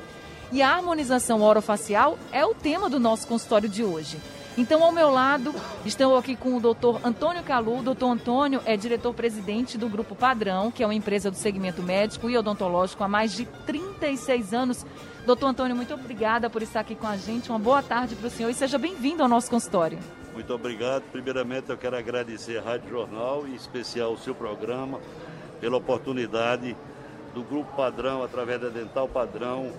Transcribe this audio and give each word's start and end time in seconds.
E 0.51 0.61
a 0.61 0.69
harmonização 0.69 1.41
orofacial 1.41 2.17
é 2.31 2.45
o 2.45 2.53
tema 2.53 2.89
do 2.89 2.99
nosso 2.99 3.27
consultório 3.27 3.67
de 3.67 3.83
hoje. 3.83 4.17
Então, 4.57 4.81
ao 4.83 4.91
meu 4.91 5.09
lado, 5.09 5.53
estou 5.85 6.15
aqui 6.15 6.35
com 6.35 6.55
o 6.55 6.61
doutor 6.61 7.01
Antônio 7.03 7.43
Calu. 7.43 7.79
O 7.79 7.83
doutor 7.83 8.07
Antônio 8.07 8.61
é 8.65 8.77
diretor-presidente 8.77 9.77
do 9.77 9.89
Grupo 9.89 10.15
Padrão, 10.15 10.71
que 10.71 10.81
é 10.81 10.87
uma 10.87 10.95
empresa 10.95 11.29
do 11.29 11.35
segmento 11.35 11.83
médico 11.83 12.29
e 12.29 12.37
odontológico 12.37 13.03
há 13.03 13.07
mais 13.07 13.33
de 13.33 13.45
36 13.65 14.53
anos. 14.53 14.85
Doutor 15.25 15.47
Antônio, 15.47 15.75
muito 15.75 15.93
obrigada 15.93 16.49
por 16.49 16.61
estar 16.61 16.79
aqui 16.81 16.95
com 16.95 17.07
a 17.07 17.17
gente. 17.17 17.49
Uma 17.49 17.59
boa 17.59 17.83
tarde 17.83 18.15
para 18.15 18.27
o 18.27 18.29
senhor 18.29 18.49
e 18.49 18.53
seja 18.53 18.77
bem-vindo 18.77 19.21
ao 19.21 19.27
nosso 19.27 19.49
consultório. 19.49 19.99
Muito 20.35 20.53
obrigado. 20.53 21.03
Primeiramente, 21.13 21.69
eu 21.69 21.77
quero 21.77 21.95
agradecer 21.95 22.57
a 22.57 22.61
Rádio 22.61 22.89
Jornal, 22.89 23.47
em 23.47 23.55
especial 23.55 24.11
o 24.11 24.17
seu 24.17 24.35
programa, 24.35 24.99
pela 25.61 25.77
oportunidade 25.77 26.75
do 27.33 27.41
Grupo 27.41 27.73
Padrão, 27.73 28.21
através 28.21 28.59
da 28.59 28.67
Dental 28.67 29.07
Padrão 29.07 29.71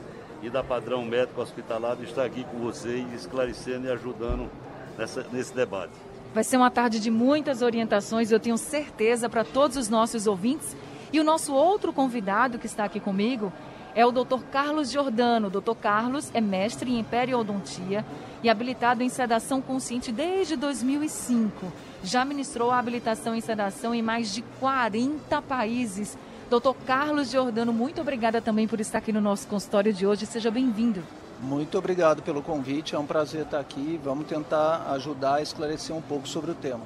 e 0.42 0.48
da 0.48 0.64
Padrão 0.64 1.04
Médico 1.04 1.42
Hospitalar, 1.42 1.94
de 1.96 2.04
estar 2.04 2.24
aqui 2.24 2.42
com 2.44 2.58
vocês, 2.58 3.04
esclarecendo 3.12 3.86
e 3.86 3.90
ajudando 3.90 4.50
nessa, 4.96 5.26
nesse 5.30 5.54
debate. 5.54 5.92
Vai 6.32 6.42
ser 6.42 6.56
uma 6.56 6.70
tarde 6.70 7.00
de 7.00 7.10
muitas 7.10 7.60
orientações, 7.60 8.32
eu 8.32 8.40
tenho 8.40 8.56
certeza, 8.56 9.28
para 9.28 9.44
todos 9.44 9.76
os 9.76 9.90
nossos 9.90 10.26
ouvintes. 10.26 10.74
E 11.12 11.20
o 11.20 11.24
nosso 11.24 11.54
outro 11.54 11.92
convidado 11.92 12.58
que 12.58 12.66
está 12.66 12.84
aqui 12.84 12.98
comigo 12.98 13.52
é 13.96 14.04
o 14.04 14.12
Dr. 14.12 14.42
Carlos 14.52 14.90
Giordano. 14.90 15.48
Dr. 15.48 15.74
Carlos 15.80 16.30
é 16.34 16.40
mestre 16.40 16.94
em 16.94 17.02
periodontia 17.02 18.04
e 18.42 18.50
habilitado 18.50 19.02
em 19.02 19.08
sedação 19.08 19.62
consciente 19.62 20.12
desde 20.12 20.54
2005. 20.54 21.72
Já 22.04 22.22
ministrou 22.22 22.70
a 22.70 22.78
habilitação 22.78 23.34
em 23.34 23.40
sedação 23.40 23.94
em 23.94 24.02
mais 24.02 24.34
de 24.34 24.42
40 24.60 25.40
países. 25.40 26.16
Doutor 26.50 26.76
Carlos 26.86 27.30
Giordano, 27.30 27.72
muito 27.72 28.02
obrigada 28.02 28.40
também 28.42 28.68
por 28.68 28.78
estar 28.80 28.98
aqui 28.98 29.12
no 29.12 29.20
nosso 29.20 29.48
consultório 29.48 29.94
de 29.94 30.06
hoje. 30.06 30.26
Seja 30.26 30.50
bem-vindo. 30.50 31.02
Muito 31.40 31.78
obrigado 31.78 32.22
pelo 32.22 32.42
convite, 32.42 32.94
é 32.94 32.98
um 32.98 33.06
prazer 33.06 33.42
estar 33.42 33.60
aqui. 33.60 33.98
Vamos 34.04 34.26
tentar 34.26 34.90
ajudar 34.92 35.36
a 35.36 35.42
esclarecer 35.42 35.96
um 35.96 36.02
pouco 36.02 36.28
sobre 36.28 36.50
o 36.50 36.54
tema. 36.54 36.82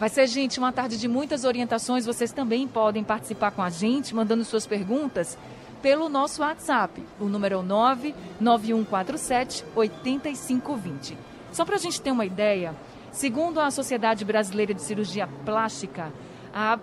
Vai 0.00 0.08
ser, 0.08 0.26
gente, 0.26 0.58
uma 0.58 0.72
tarde 0.72 0.96
de 0.96 1.08
muitas 1.08 1.44
orientações. 1.44 2.06
Vocês 2.06 2.32
também 2.32 2.66
podem 2.66 3.04
participar 3.04 3.50
com 3.50 3.60
a 3.60 3.68
gente, 3.68 4.14
mandando 4.14 4.44
suas 4.44 4.66
perguntas 4.66 5.36
pelo 5.82 6.08
nosso 6.08 6.42
WhatsApp. 6.42 7.02
O 7.20 7.24
número 7.24 7.54
é 7.54 7.58
o 7.58 7.62
99147 7.62 9.64
8520. 9.74 11.16
Só 11.52 11.64
para 11.64 11.76
a 11.76 11.78
gente 11.78 12.00
ter 12.00 12.10
uma 12.10 12.26
ideia, 12.26 12.74
segundo 13.10 13.60
a 13.60 13.70
Sociedade 13.70 14.24
Brasileira 14.24 14.74
de 14.74 14.82
Cirurgia 14.82 15.28
Plástica, 15.44 16.12
a, 16.52 16.78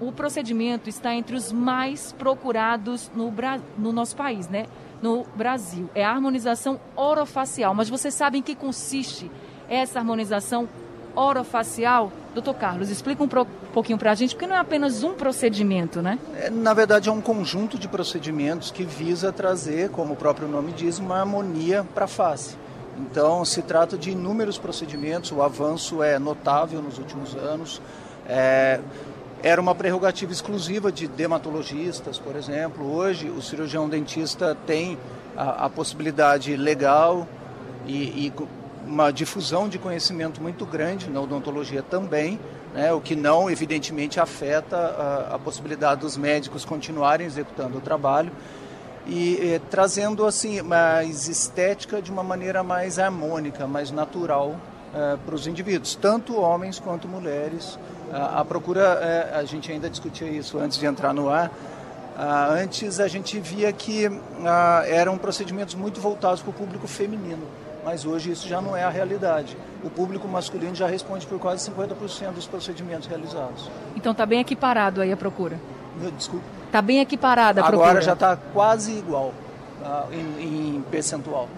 o 0.00 0.12
procedimento 0.12 0.88
está 0.88 1.14
entre 1.14 1.36
os 1.36 1.52
mais 1.52 2.12
procurados 2.12 3.10
no, 3.14 3.32
no 3.78 3.92
nosso 3.92 4.16
país, 4.16 4.48
né? 4.48 4.66
no 5.04 5.26
Brasil. 5.36 5.90
É 5.94 6.02
a 6.02 6.10
harmonização 6.10 6.80
orofacial. 6.96 7.74
Mas 7.74 7.90
vocês 7.90 8.14
sabem 8.14 8.40
que 8.40 8.54
consiste 8.54 9.30
essa 9.68 9.98
harmonização 9.98 10.66
orofacial? 11.14 12.10
Doutor 12.32 12.54
Carlos, 12.54 12.88
explica 12.88 13.22
um 13.22 13.28
pouquinho 13.74 13.98
para 13.98 14.12
a 14.12 14.14
gente, 14.14 14.34
porque 14.34 14.46
não 14.46 14.54
é 14.54 14.60
apenas 14.60 15.02
um 15.02 15.14
procedimento, 15.14 16.00
né? 16.00 16.18
É, 16.36 16.48
na 16.48 16.72
verdade, 16.72 17.08
é 17.08 17.12
um 17.12 17.20
conjunto 17.20 17.76
de 17.76 17.88
procedimentos 17.88 18.70
que 18.70 18.84
visa 18.84 19.32
trazer, 19.32 19.90
como 19.90 20.14
o 20.14 20.16
próprio 20.16 20.46
nome 20.46 20.72
diz, 20.72 20.98
uma 21.00 21.18
harmonia 21.18 21.84
para 21.92 22.04
a 22.04 22.08
face. 22.08 22.56
Então, 22.96 23.44
se 23.44 23.60
trata 23.62 23.98
de 23.98 24.12
inúmeros 24.12 24.56
procedimentos, 24.56 25.32
o 25.32 25.42
avanço 25.42 26.02
é 26.02 26.18
notável 26.18 26.80
nos 26.80 26.98
últimos 26.98 27.34
anos. 27.34 27.82
É, 28.28 28.78
era 29.42 29.60
uma 29.60 29.74
prerrogativa 29.74 30.32
exclusiva 30.32 30.92
de 30.92 31.08
dermatologistas, 31.08 32.18
por 32.18 32.36
exemplo. 32.36 32.94
Hoje, 32.94 33.28
o 33.28 33.42
cirurgião 33.42 33.88
dentista 33.88 34.56
tem 34.66 34.96
a, 35.36 35.66
a 35.66 35.68
possibilidade 35.68 36.56
legal 36.56 37.26
e, 37.86 38.26
e, 38.26 38.32
uma 38.86 39.10
difusão 39.10 39.68
de 39.68 39.78
conhecimento 39.78 40.40
muito 40.40 40.64
grande 40.64 41.10
na 41.10 41.20
odontologia 41.20 41.82
também, 41.82 42.38
né, 42.74 42.92
o 42.92 43.00
que 43.00 43.14
não, 43.14 43.48
evidentemente, 43.48 44.20
afeta 44.20 44.76
a, 44.76 45.36
a 45.36 45.38
possibilidade 45.38 46.00
dos 46.00 46.16
médicos 46.16 46.64
continuarem 46.64 47.26
executando 47.26 47.78
o 47.78 47.80
trabalho 47.80 48.32
e, 49.06 49.34
e 49.34 49.58
trazendo 49.70 50.26
assim 50.26 50.60
mais 50.60 51.28
estética 51.28 52.02
de 52.02 52.10
uma 52.10 52.22
maneira 52.22 52.62
mais 52.62 52.98
harmônica, 52.98 53.66
mais 53.66 53.90
natural 53.90 54.56
eh, 54.94 55.18
para 55.24 55.34
os 55.34 55.46
indivíduos, 55.46 55.94
tanto 55.94 56.36
homens 56.36 56.78
quanto 56.78 57.08
mulheres. 57.08 57.78
A, 58.12 58.40
a 58.40 58.44
procura, 58.44 58.98
eh, 59.02 59.34
a 59.34 59.44
gente 59.44 59.70
ainda 59.70 59.88
discutia 59.88 60.28
isso 60.28 60.58
antes 60.58 60.78
de 60.78 60.86
entrar 60.86 61.12
no 61.12 61.28
ar. 61.28 61.50
Ah, 62.16 62.48
antes 62.52 63.00
a 63.00 63.08
gente 63.08 63.40
via 63.40 63.72
que 63.72 64.06
ah, 64.46 64.84
eram 64.86 65.18
procedimentos 65.18 65.74
muito 65.74 66.00
voltados 66.00 66.40
para 66.42 66.50
o 66.50 66.52
público 66.52 66.86
feminino, 66.86 67.42
mas 67.84 68.06
hoje 68.06 68.32
isso 68.32 68.48
já 68.48 68.60
não 68.60 68.76
é 68.76 68.82
a 68.82 68.88
realidade. 68.88 69.56
O 69.82 69.90
público 69.90 70.26
masculino 70.26 70.74
já 70.74 70.86
responde 70.86 71.26
por 71.26 71.38
quase 71.38 71.70
50% 71.70 72.32
dos 72.32 72.46
procedimentos 72.46 73.06
realizados. 73.06 73.70
Então 73.94 74.12
está 74.12 74.24
bem 74.24 74.40
equiparado 74.40 75.00
aí 75.00 75.12
a 75.12 75.16
procura? 75.16 75.60
Desculpa. 76.16 76.44
Está 76.66 76.80
bem 76.80 77.00
equiparada 77.00 77.60
a 77.60 77.64
procura? 77.64 77.90
Agora 77.90 78.02
já 78.02 78.14
está 78.14 78.36
quase 78.36 78.98
igual 78.98 79.32
ah, 79.84 80.06
em, 80.10 80.76
em 80.76 80.84
percentual. 80.90 81.48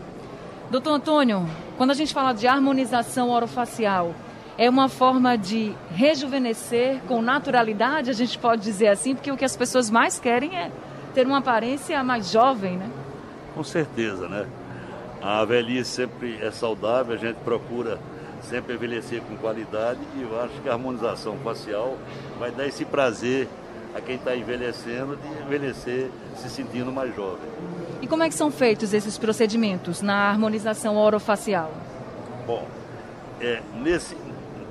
Doutor 0.70 0.90
Antônio, 0.90 1.48
quando 1.78 1.92
a 1.92 1.94
gente 1.94 2.12
fala 2.12 2.32
de 2.32 2.48
harmonização 2.48 3.30
orofacial, 3.30 4.12
é 4.58 4.68
uma 4.68 4.88
forma 4.88 5.36
de 5.38 5.72
rejuvenescer 5.90 7.00
com 7.06 7.22
naturalidade, 7.22 8.10
a 8.10 8.14
gente 8.14 8.36
pode 8.38 8.62
dizer 8.62 8.88
assim, 8.88 9.14
porque 9.14 9.30
o 9.30 9.36
que 9.36 9.44
as 9.44 9.56
pessoas 9.56 9.90
mais 9.90 10.18
querem 10.18 10.56
é 10.56 10.72
ter 11.14 11.26
uma 11.26 11.38
aparência 11.38 12.02
mais 12.02 12.30
jovem, 12.30 12.76
né? 12.76 12.90
Com 13.54 13.62
certeza, 13.62 14.28
né? 14.28 14.46
A 15.26 15.44
velhice 15.44 15.90
sempre 15.90 16.38
é 16.40 16.52
saudável, 16.52 17.12
a 17.12 17.18
gente 17.18 17.38
procura 17.38 17.98
sempre 18.42 18.74
envelhecer 18.74 19.20
com 19.22 19.36
qualidade 19.36 19.98
e 20.14 20.22
eu 20.22 20.40
acho 20.40 20.54
que 20.62 20.68
a 20.68 20.74
harmonização 20.74 21.36
facial 21.38 21.98
vai 22.38 22.52
dar 22.52 22.64
esse 22.64 22.84
prazer 22.84 23.48
a 23.92 24.00
quem 24.00 24.14
está 24.14 24.36
envelhecendo 24.36 25.16
de 25.16 25.26
envelhecer 25.42 26.12
se 26.36 26.48
sentindo 26.48 26.92
mais 26.92 27.12
jovem. 27.16 27.48
E 28.00 28.06
como 28.06 28.22
é 28.22 28.28
que 28.28 28.36
são 28.36 28.52
feitos 28.52 28.94
esses 28.94 29.18
procedimentos 29.18 30.00
na 30.00 30.30
harmonização 30.30 30.96
orofacial? 30.96 31.72
Bom, 32.46 32.64
é, 33.40 33.60
nesse, 33.82 34.16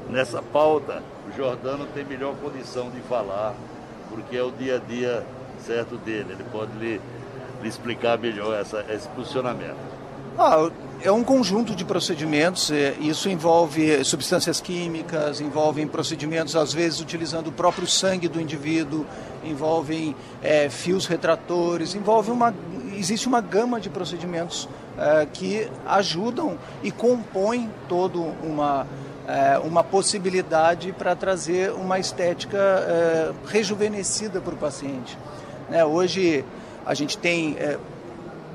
nessa 0.09 0.41
pauta, 0.41 1.03
o 1.27 1.35
Jordano 1.35 1.85
tem 1.87 2.05
melhor 2.05 2.33
condição 2.37 2.89
de 2.91 3.01
falar, 3.01 3.53
porque 4.09 4.37
é 4.37 4.43
o 4.43 4.51
dia 4.51 4.77
a 4.77 4.79
dia 4.79 5.25
certo 5.59 5.97
dele. 5.97 6.27
Ele 6.31 6.45
pode 6.49 6.71
lhe, 6.77 7.01
lhe 7.61 7.67
explicar 7.67 8.17
melhor 8.17 8.57
essa, 8.57 8.85
esse 8.87 9.09
posicionamento. 9.09 9.94
Ah, 10.37 10.69
é 11.01 11.09
um 11.09 11.23
conjunto 11.23 11.73
de 11.73 11.85
procedimentos, 11.85 12.69
é, 12.69 12.93
isso 12.99 13.29
envolve 13.29 14.03
substâncias 14.03 14.59
químicas, 14.59 15.39
envolve 15.39 15.85
procedimentos, 15.85 16.57
às 16.57 16.73
vezes, 16.73 16.99
utilizando 16.99 17.47
o 17.47 17.51
próprio 17.53 17.87
sangue 17.87 18.27
do 18.27 18.41
indivíduo, 18.41 19.05
envolvem 19.45 20.13
é, 20.43 20.69
fios 20.69 21.05
retratores, 21.05 21.95
envolve 21.95 22.31
uma, 22.31 22.53
existe 22.97 23.29
uma 23.29 23.39
gama 23.39 23.79
de 23.79 23.89
procedimentos 23.89 24.67
é, 24.97 25.25
que 25.31 25.69
ajudam 25.85 26.57
e 26.83 26.91
compõem 26.91 27.69
toda 27.87 28.19
uma, 28.19 28.85
é, 29.25 29.57
uma 29.59 29.85
possibilidade 29.85 30.91
para 30.91 31.15
trazer 31.15 31.71
uma 31.71 31.97
estética 31.97 32.57
é, 32.57 33.31
rejuvenescida 33.47 34.41
para 34.41 34.53
o 34.53 34.57
paciente. 34.57 35.17
Né, 35.69 35.85
hoje 35.85 36.43
a 36.85 36.93
gente 36.93 37.17
tem 37.17 37.55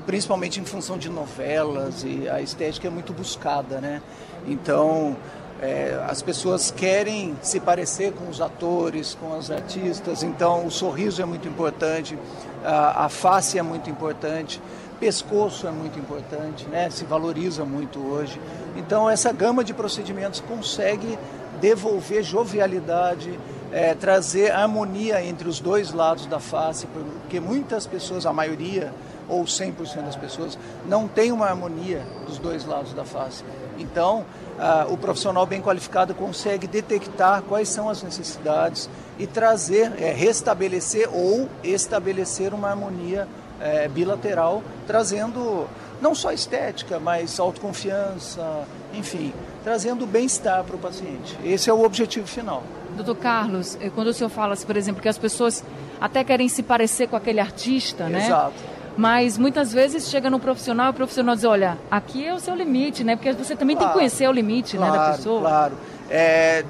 principalmente 0.05 0.59
em 0.59 0.65
função 0.65 0.97
de 0.97 1.09
novelas 1.09 2.03
e 2.03 2.27
a 2.29 2.41
estética 2.41 2.87
é 2.87 2.91
muito 2.91 3.13
buscada, 3.13 3.79
né? 3.79 4.01
Então 4.47 5.15
é, 5.61 6.03
as 6.07 6.21
pessoas 6.21 6.71
querem 6.71 7.37
se 7.41 7.59
parecer 7.59 8.13
com 8.13 8.27
os 8.27 8.41
atores, 8.41 9.15
com 9.19 9.37
os 9.37 9.51
artistas, 9.51 10.23
então 10.23 10.65
o 10.65 10.71
sorriso 10.71 11.21
é 11.21 11.25
muito 11.25 11.47
importante, 11.47 12.17
a, 12.63 13.05
a 13.05 13.09
face 13.09 13.59
é 13.59 13.61
muito 13.61 13.89
importante, 13.89 14.59
pescoço 14.99 15.67
é 15.67 15.71
muito 15.71 15.97
importante, 15.99 16.67
né? 16.67 16.89
se 16.91 17.05
valoriza 17.05 17.65
muito 17.65 17.99
hoje. 17.99 18.39
Então 18.75 19.09
essa 19.09 19.31
gama 19.31 19.63
de 19.63 19.73
procedimentos 19.73 20.39
consegue 20.39 21.17
devolver 21.59 22.23
jovialidade, 22.23 23.39
é, 23.71 23.93
trazer 23.93 24.51
harmonia 24.51 25.23
entre 25.23 25.47
os 25.47 25.59
dois 25.59 25.91
lados 25.91 26.25
da 26.25 26.39
face, 26.39 26.87
porque 26.87 27.39
muitas 27.39 27.87
pessoas, 27.87 28.25
a 28.25 28.33
maioria 28.33 28.93
ou 29.31 29.45
100% 29.45 30.03
das 30.03 30.15
pessoas, 30.15 30.57
não 30.85 31.07
tem 31.07 31.31
uma 31.31 31.47
harmonia 31.47 32.03
dos 32.27 32.37
dois 32.37 32.65
lados 32.65 32.93
da 32.93 33.05
face. 33.05 33.43
Então, 33.79 34.25
ah, 34.59 34.85
o 34.89 34.97
profissional 34.97 35.45
bem 35.45 35.61
qualificado 35.61 36.13
consegue 36.13 36.67
detectar 36.67 37.41
quais 37.43 37.69
são 37.69 37.89
as 37.89 38.03
necessidades 38.03 38.89
e 39.17 39.25
trazer, 39.25 39.93
é, 39.97 40.11
restabelecer 40.11 41.09
ou 41.11 41.49
estabelecer 41.63 42.53
uma 42.53 42.69
harmonia 42.69 43.27
é, 43.59 43.87
bilateral, 43.87 44.61
trazendo 44.85 45.67
não 46.01 46.15
só 46.15 46.31
estética, 46.31 46.99
mas 46.99 47.39
autoconfiança, 47.39 48.65
enfim, 48.93 49.31
trazendo 49.63 50.05
bem-estar 50.07 50.63
para 50.63 50.75
o 50.75 50.79
paciente. 50.79 51.37
Esse 51.43 51.69
é 51.69 51.73
o 51.73 51.83
objetivo 51.83 52.27
final. 52.27 52.63
Doutor 52.95 53.15
Carlos, 53.15 53.77
eh, 53.79 53.89
quando 53.93 54.07
o 54.07 54.13
senhor 54.13 54.29
fala, 54.29 54.55
por 54.57 54.75
exemplo, 54.75 55.01
que 55.01 55.07
as 55.07 55.17
pessoas 55.17 55.63
até 55.99 56.23
querem 56.23 56.49
se 56.49 56.63
parecer 56.63 57.07
com 57.07 57.15
aquele 57.15 57.39
artista, 57.39 58.09
né? 58.09 58.25
Exato. 58.25 58.55
Mas 58.97 59.37
muitas 59.37 59.71
vezes 59.71 60.09
chega 60.09 60.29
no 60.29 60.39
profissional 60.39 60.87
e 60.87 60.89
o 60.91 60.93
profissional 60.93 61.35
diz, 61.35 61.45
olha, 61.45 61.77
aqui 61.89 62.25
é 62.25 62.33
o 62.33 62.39
seu 62.39 62.55
limite, 62.55 63.03
né? 63.03 63.15
Porque 63.15 63.31
você 63.33 63.55
também 63.55 63.75
claro, 63.75 63.91
tem 63.91 63.93
que 63.93 63.99
conhecer 63.99 64.27
o 64.27 64.31
limite 64.31 64.77
claro, 64.77 64.91
né, 64.91 64.97
da 64.97 65.11
pessoa. 65.13 65.41
Claro, 65.41 65.73
é, 66.09 66.65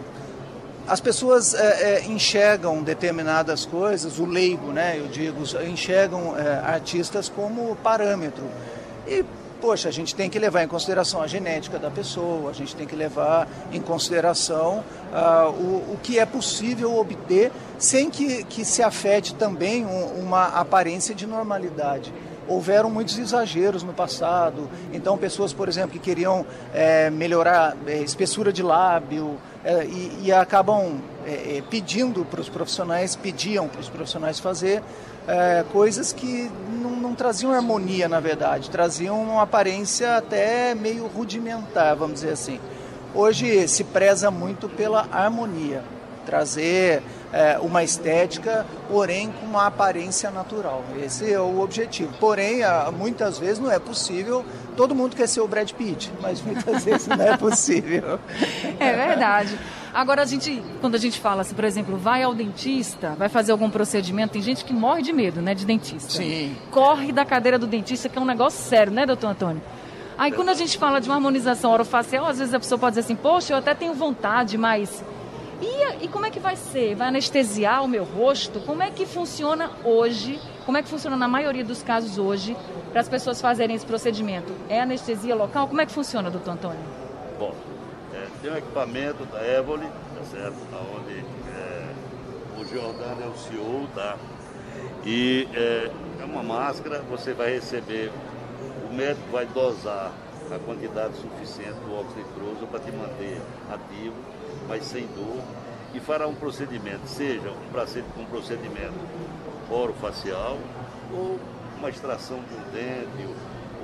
as 0.87 0.99
pessoas 0.99 1.53
é, 1.53 1.99
é, 1.99 2.05
enxergam 2.05 2.83
determinadas 2.83 3.65
coisas, 3.65 4.19
o 4.19 4.25
leigo, 4.25 4.71
né, 4.71 4.97
eu 4.97 5.07
digo, 5.07 5.43
enxergam 5.65 6.37
é, 6.37 6.59
artistas 6.65 7.29
como 7.29 7.75
parâmetro. 7.77 8.43
E, 9.07 9.23
poxa, 9.61 9.87
a 9.87 9.91
gente 9.91 10.15
tem 10.15 10.29
que 10.29 10.39
levar 10.39 10.63
em 10.63 10.67
consideração 10.67 11.21
a 11.21 11.27
genética 11.27 11.77
da 11.77 11.91
pessoa, 11.91 12.49
a 12.49 12.53
gente 12.53 12.75
tem 12.75 12.87
que 12.87 12.95
levar 12.95 13.47
em 13.71 13.79
consideração 13.79 14.83
uh, 15.13 15.49
o, 15.49 15.93
o 15.93 15.99
que 16.01 16.17
é 16.17 16.25
possível 16.25 16.97
obter 16.97 17.51
sem 17.77 18.09
que, 18.09 18.43
que 18.45 18.65
se 18.65 18.81
afete 18.81 19.35
também 19.35 19.85
um, 19.85 20.19
uma 20.19 20.47
aparência 20.47 21.13
de 21.13 21.27
normalidade 21.27 22.11
houveram 22.51 22.89
muitos 22.89 23.17
exageros 23.17 23.83
no 23.83 23.93
passado. 23.93 24.69
Então, 24.93 25.17
pessoas, 25.17 25.53
por 25.53 25.67
exemplo, 25.67 25.91
que 25.91 25.99
queriam 25.99 26.45
é, 26.73 27.09
melhorar 27.09 27.75
é, 27.87 27.97
espessura 27.99 28.51
de 28.51 28.61
lábio 28.61 29.37
é, 29.63 29.85
e, 29.85 30.19
e, 30.23 30.31
acabam 30.31 30.99
é, 31.25 31.57
é, 31.57 31.63
pedindo 31.69 32.25
para 32.25 32.41
os 32.41 32.49
profissionais, 32.49 33.15
pediam 33.15 33.67
para 33.67 33.79
os 33.79 33.89
profissionais 33.89 34.39
fazer 34.39 34.81
é, 35.27 35.63
coisas 35.71 36.11
que 36.11 36.49
não, 36.81 36.91
não, 36.91 37.15
traziam 37.15 37.51
harmonia, 37.51 38.09
na 38.09 38.19
verdade, 38.19 38.69
traziam 38.69 39.21
uma 39.21 39.43
aparência 39.43 40.17
até 40.17 40.73
meio 40.73 41.05
rudimentar, 41.07 41.95
vamos 41.95 42.15
dizer 42.21 42.33
assim. 42.33 42.59
Hoje 43.13 43.67
se 43.67 43.83
preza 43.83 44.31
muito 44.31 44.67
pela 44.67 45.07
harmonia, 45.11 45.83
trazer 46.25 47.03
é, 47.33 47.57
uma 47.59 47.83
estética, 47.83 48.65
porém 48.89 49.31
com 49.31 49.45
uma 49.45 49.67
aparência 49.67 50.29
natural. 50.29 50.83
Esse 51.01 51.31
é 51.31 51.39
o 51.39 51.61
objetivo. 51.61 52.11
Porém, 52.19 52.61
muitas 52.97 53.39
vezes 53.39 53.59
não 53.59 53.71
é 53.71 53.79
possível. 53.79 54.45
Todo 54.75 54.95
mundo 54.95 55.15
quer 55.15 55.27
ser 55.27 55.41
o 55.41 55.47
Brad 55.47 55.71
Pitt, 55.71 56.11
mas 56.21 56.41
muitas 56.41 56.83
vezes 56.85 57.07
não 57.07 57.21
é 57.21 57.37
possível. 57.37 58.19
É 58.79 58.93
verdade. 58.93 59.57
Agora, 59.93 60.21
a 60.21 60.25
gente, 60.25 60.63
quando 60.79 60.95
a 60.95 60.97
gente 60.97 61.19
fala 61.19 61.41
assim, 61.41 61.53
por 61.53 61.65
exemplo, 61.65 61.97
vai 61.97 62.23
ao 62.23 62.33
dentista, 62.33 63.09
vai 63.17 63.27
fazer 63.27 63.51
algum 63.51 63.69
procedimento, 63.69 64.33
tem 64.33 64.41
gente 64.41 64.63
que 64.63 64.73
morre 64.73 65.01
de 65.01 65.11
medo, 65.11 65.41
né, 65.41 65.53
de 65.53 65.65
dentista. 65.65 66.11
Sim. 66.11 66.55
Corre 66.71 67.11
da 67.11 67.25
cadeira 67.25 67.59
do 67.59 67.67
dentista, 67.67 68.07
que 68.07 68.17
é 68.17 68.21
um 68.21 68.25
negócio 68.25 68.63
sério, 68.63 68.91
né, 68.91 69.05
doutor 69.05 69.27
Antônio? 69.27 69.61
Aí, 70.17 70.31
quando 70.31 70.49
a 70.49 70.53
gente 70.53 70.77
fala 70.77 71.01
de 71.01 71.09
uma 71.09 71.15
harmonização 71.15 71.71
orofacial, 71.71 72.25
às 72.25 72.37
vezes 72.37 72.53
a 72.53 72.59
pessoa 72.59 72.79
pode 72.79 72.95
dizer 72.95 73.05
assim, 73.05 73.15
poxa, 73.15 73.53
eu 73.53 73.57
até 73.57 73.73
tenho 73.73 73.93
vontade, 73.93 74.57
mas 74.57 75.03
e, 75.61 76.05
e 76.05 76.07
como 76.07 76.25
é 76.25 76.31
que 76.31 76.39
vai 76.39 76.55
ser? 76.55 76.95
Vai 76.95 77.09
anestesiar 77.09 77.83
o 77.83 77.87
meu 77.87 78.03
rosto? 78.03 78.59
Como 78.61 78.81
é 78.81 78.89
que 78.89 79.05
funciona 79.05 79.69
hoje? 79.83 80.39
Como 80.65 80.77
é 80.77 80.81
que 80.81 80.89
funciona 80.89 81.15
na 81.15 81.27
maioria 81.27 81.63
dos 81.63 81.83
casos 81.83 82.17
hoje 82.17 82.57
para 82.91 83.01
as 83.01 83.07
pessoas 83.07 83.39
fazerem 83.39 83.75
esse 83.75 83.85
procedimento? 83.85 84.53
É 84.67 84.81
anestesia 84.81 85.35
local? 85.35 85.67
Como 85.67 85.79
é 85.79 85.85
que 85.85 85.91
funciona, 85.91 86.31
doutor 86.31 86.51
Antônio? 86.51 86.79
Bom, 87.37 87.53
é, 88.13 88.27
tem 88.41 88.51
um 88.51 88.57
equipamento 88.57 89.23
da 89.25 89.45
Evoli, 89.47 89.85
tá 89.85 90.23
certo? 90.31 90.55
Onde 90.97 91.19
é, 91.55 91.93
o 92.59 92.65
Giordano 92.65 93.23
é 93.23 93.27
o 93.27 93.37
CEO, 93.37 93.87
tá? 93.93 94.17
E 95.05 95.47
é, 95.53 95.91
é 96.21 96.25
uma 96.25 96.41
máscara, 96.41 97.03
você 97.09 97.33
vai 97.33 97.53
receber, 97.53 98.11
o 98.89 98.93
médico 98.93 99.29
vai 99.31 99.45
dosar 99.45 100.11
a 100.51 100.59
quantidade 100.59 101.13
suficiente 101.15 101.79
do 101.85 101.95
óxido 101.95 102.19
nitroso 102.19 102.67
para 102.67 102.79
te 102.79 102.91
manter 102.91 103.41
ativo 103.71 104.15
mas 104.67 104.83
sem 104.85 105.07
dor, 105.07 105.41
e 105.93 105.99
fará 105.99 106.27
um 106.27 106.35
procedimento, 106.35 107.01
seja 107.05 107.49
um 107.49 108.25
procedimento 108.25 108.93
orofacial 109.69 110.57
ou 111.13 111.39
uma 111.77 111.89
extração 111.89 112.37
de 112.37 112.55
um 112.55 112.71
dente 112.71 113.27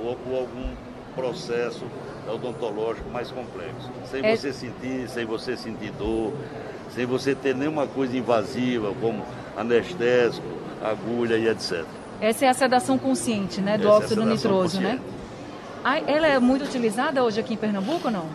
ou, 0.00 0.16
ou 0.30 0.40
algum 0.40 0.74
processo 1.14 1.84
odontológico 2.32 3.10
mais 3.10 3.30
complexo, 3.30 3.90
sem 4.10 4.24
é... 4.24 4.36
você 4.36 4.52
sentir, 4.52 5.08
sem 5.08 5.24
você 5.24 5.56
sentir 5.56 5.90
dor, 5.92 6.32
sem 6.94 7.04
você 7.04 7.34
ter 7.34 7.54
nenhuma 7.54 7.86
coisa 7.86 8.16
invasiva 8.16 8.94
como 9.00 9.24
anestésico, 9.56 10.46
agulha 10.82 11.36
e 11.36 11.48
etc. 11.48 11.84
Essa 12.20 12.46
é 12.46 12.48
a 12.48 12.54
sedação 12.54 12.98
consciente, 12.98 13.60
né, 13.60 13.76
do 13.76 13.88
Essa 13.88 13.96
é 13.96 14.04
óxido 14.04 14.22
é 14.22 14.24
nitroso, 14.24 14.80
né? 14.80 15.00
Ah, 15.84 15.98
ela 16.00 16.26
é 16.26 16.38
muito 16.38 16.64
utilizada 16.64 17.22
hoje 17.22 17.40
aqui 17.40 17.54
em 17.54 17.56
Pernambuco 17.56 18.08
ou 18.08 18.12
não? 18.12 18.26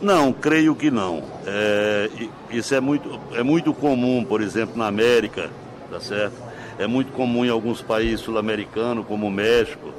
Não, 0.00 0.32
creio 0.32 0.74
que 0.76 0.90
não. 0.90 1.22
É, 1.46 2.08
isso 2.50 2.74
é 2.74 2.80
muito, 2.80 3.18
é 3.32 3.42
muito 3.42 3.74
comum, 3.74 4.24
por 4.24 4.40
exemplo, 4.40 4.76
na 4.76 4.86
América, 4.86 5.50
tá 5.90 5.98
certo? 6.00 6.36
É 6.78 6.86
muito 6.86 7.12
comum 7.12 7.44
em 7.44 7.48
alguns 7.48 7.82
países 7.82 8.20
sul-americanos, 8.20 9.04
como 9.06 9.26
o 9.26 9.30
México, 9.30 9.92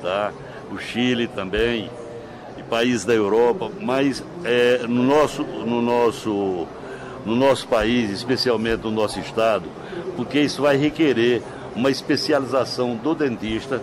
tá? 0.00 0.32
o 0.72 0.78
Chile 0.78 1.26
também, 1.26 1.90
e 2.56 2.62
países 2.62 3.04
da 3.04 3.12
Europa, 3.12 3.70
mas 3.80 4.22
é, 4.44 4.82
no, 4.88 5.02
nosso, 5.02 5.42
no, 5.42 5.82
nosso, 5.82 6.66
no 7.26 7.34
nosso 7.34 7.66
país, 7.66 8.10
especialmente 8.10 8.84
no 8.84 8.92
nosso 8.92 9.18
estado, 9.18 9.64
porque 10.16 10.40
isso 10.40 10.62
vai 10.62 10.76
requerer 10.76 11.42
uma 11.74 11.90
especialização 11.90 12.94
do 12.94 13.14
dentista 13.14 13.82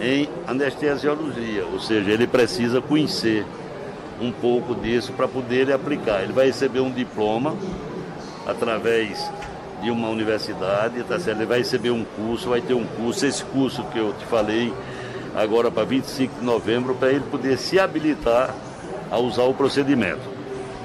em 0.00 0.28
anestesiologia, 0.46 1.64
ou 1.66 1.80
seja, 1.80 2.10
ele 2.10 2.26
precisa 2.26 2.80
conhecer 2.80 3.44
um 4.20 4.30
pouco 4.32 4.74
disso 4.74 5.12
para 5.12 5.26
poder 5.26 5.72
aplicar. 5.72 6.22
Ele 6.22 6.32
vai 6.32 6.46
receber 6.46 6.80
um 6.80 6.90
diploma 6.90 7.56
através 8.46 9.30
de 9.82 9.90
uma 9.90 10.08
universidade, 10.08 11.02
tá 11.04 11.18
certo? 11.18 11.38
ele 11.38 11.46
vai 11.46 11.58
receber 11.58 11.90
um 11.90 12.04
curso, 12.04 12.48
vai 12.48 12.60
ter 12.60 12.74
um 12.74 12.84
curso, 12.84 13.26
esse 13.26 13.44
curso 13.44 13.84
que 13.84 13.98
eu 13.98 14.14
te 14.14 14.24
falei 14.26 14.72
agora 15.34 15.70
para 15.70 15.84
25 15.84 16.40
de 16.40 16.44
novembro, 16.44 16.94
para 16.94 17.10
ele 17.10 17.24
poder 17.30 17.58
se 17.58 17.78
habilitar 17.78 18.54
a 19.10 19.18
usar 19.18 19.44
o 19.44 19.54
procedimento. 19.54 20.22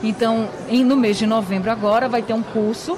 Então, 0.02 0.50
no 0.70 0.96
mês 0.96 1.18
de 1.18 1.28
novembro 1.28 1.70
agora 1.70 2.10
vai 2.10 2.22
ter 2.22 2.34
um 2.34 2.42
curso 2.42 2.98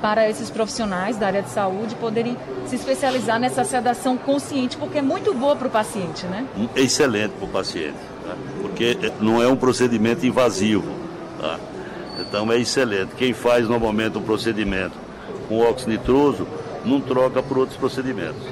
para 0.00 0.28
esses 0.28 0.50
profissionais 0.50 1.16
da 1.16 1.26
área 1.26 1.42
de 1.42 1.48
saúde 1.50 1.94
poderem 1.96 2.36
se 2.66 2.76
especializar 2.76 3.40
nessa 3.40 3.64
sedação 3.64 4.16
consciente, 4.16 4.76
porque 4.76 4.98
é 4.98 5.02
muito 5.02 5.34
boa 5.34 5.56
para 5.56 5.68
o 5.68 5.70
paciente, 5.70 6.26
né? 6.26 6.46
Excelente 6.76 7.32
para 7.32 7.46
o 7.46 7.48
paciente 7.48 8.15
porque 8.60 8.96
não 9.20 9.42
é 9.42 9.48
um 9.48 9.56
procedimento 9.56 10.26
invasivo. 10.26 10.90
Tá? 11.40 11.58
Então 12.20 12.50
é 12.50 12.58
excelente. 12.58 13.14
Quem 13.16 13.32
faz 13.32 13.68
normalmente 13.68 14.18
um 14.18 14.22
procedimento 14.22 14.94
com 15.48 15.60
óxido 15.60 15.90
nitroso 15.90 16.46
não 16.84 17.00
troca 17.00 17.42
por 17.42 17.58
outros 17.58 17.76
procedimentos. 17.76 18.42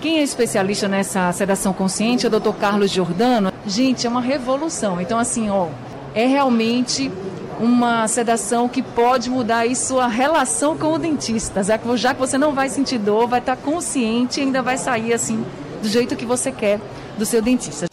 Quem 0.00 0.18
é 0.18 0.22
especialista 0.22 0.86
nessa 0.86 1.32
sedação 1.32 1.72
consciente 1.72 2.26
é 2.26 2.28
o 2.28 2.40
Dr. 2.40 2.52
Carlos 2.60 2.90
Giordano. 2.90 3.52
Gente, 3.66 4.06
é 4.06 4.10
uma 4.10 4.20
revolução. 4.20 5.00
Então, 5.00 5.18
assim, 5.18 5.48
ó, 5.48 5.68
é 6.14 6.26
realmente 6.26 7.10
uma 7.58 8.06
sedação 8.06 8.68
que 8.68 8.82
pode 8.82 9.30
mudar 9.30 9.58
aí 9.58 9.74
sua 9.74 10.06
relação 10.06 10.76
com 10.76 10.92
o 10.92 10.98
dentista. 10.98 11.62
Já 11.62 11.78
que 12.12 12.20
você 12.20 12.36
não 12.36 12.52
vai 12.52 12.68
sentir 12.68 12.98
dor, 12.98 13.26
vai 13.26 13.40
estar 13.40 13.56
consciente 13.56 14.40
e 14.40 14.42
ainda 14.42 14.60
vai 14.60 14.76
sair 14.76 15.14
assim, 15.14 15.42
do 15.80 15.88
jeito 15.88 16.16
que 16.16 16.26
você 16.26 16.52
quer 16.52 16.80
do 17.16 17.24
seu 17.24 17.40
dentista. 17.40 17.86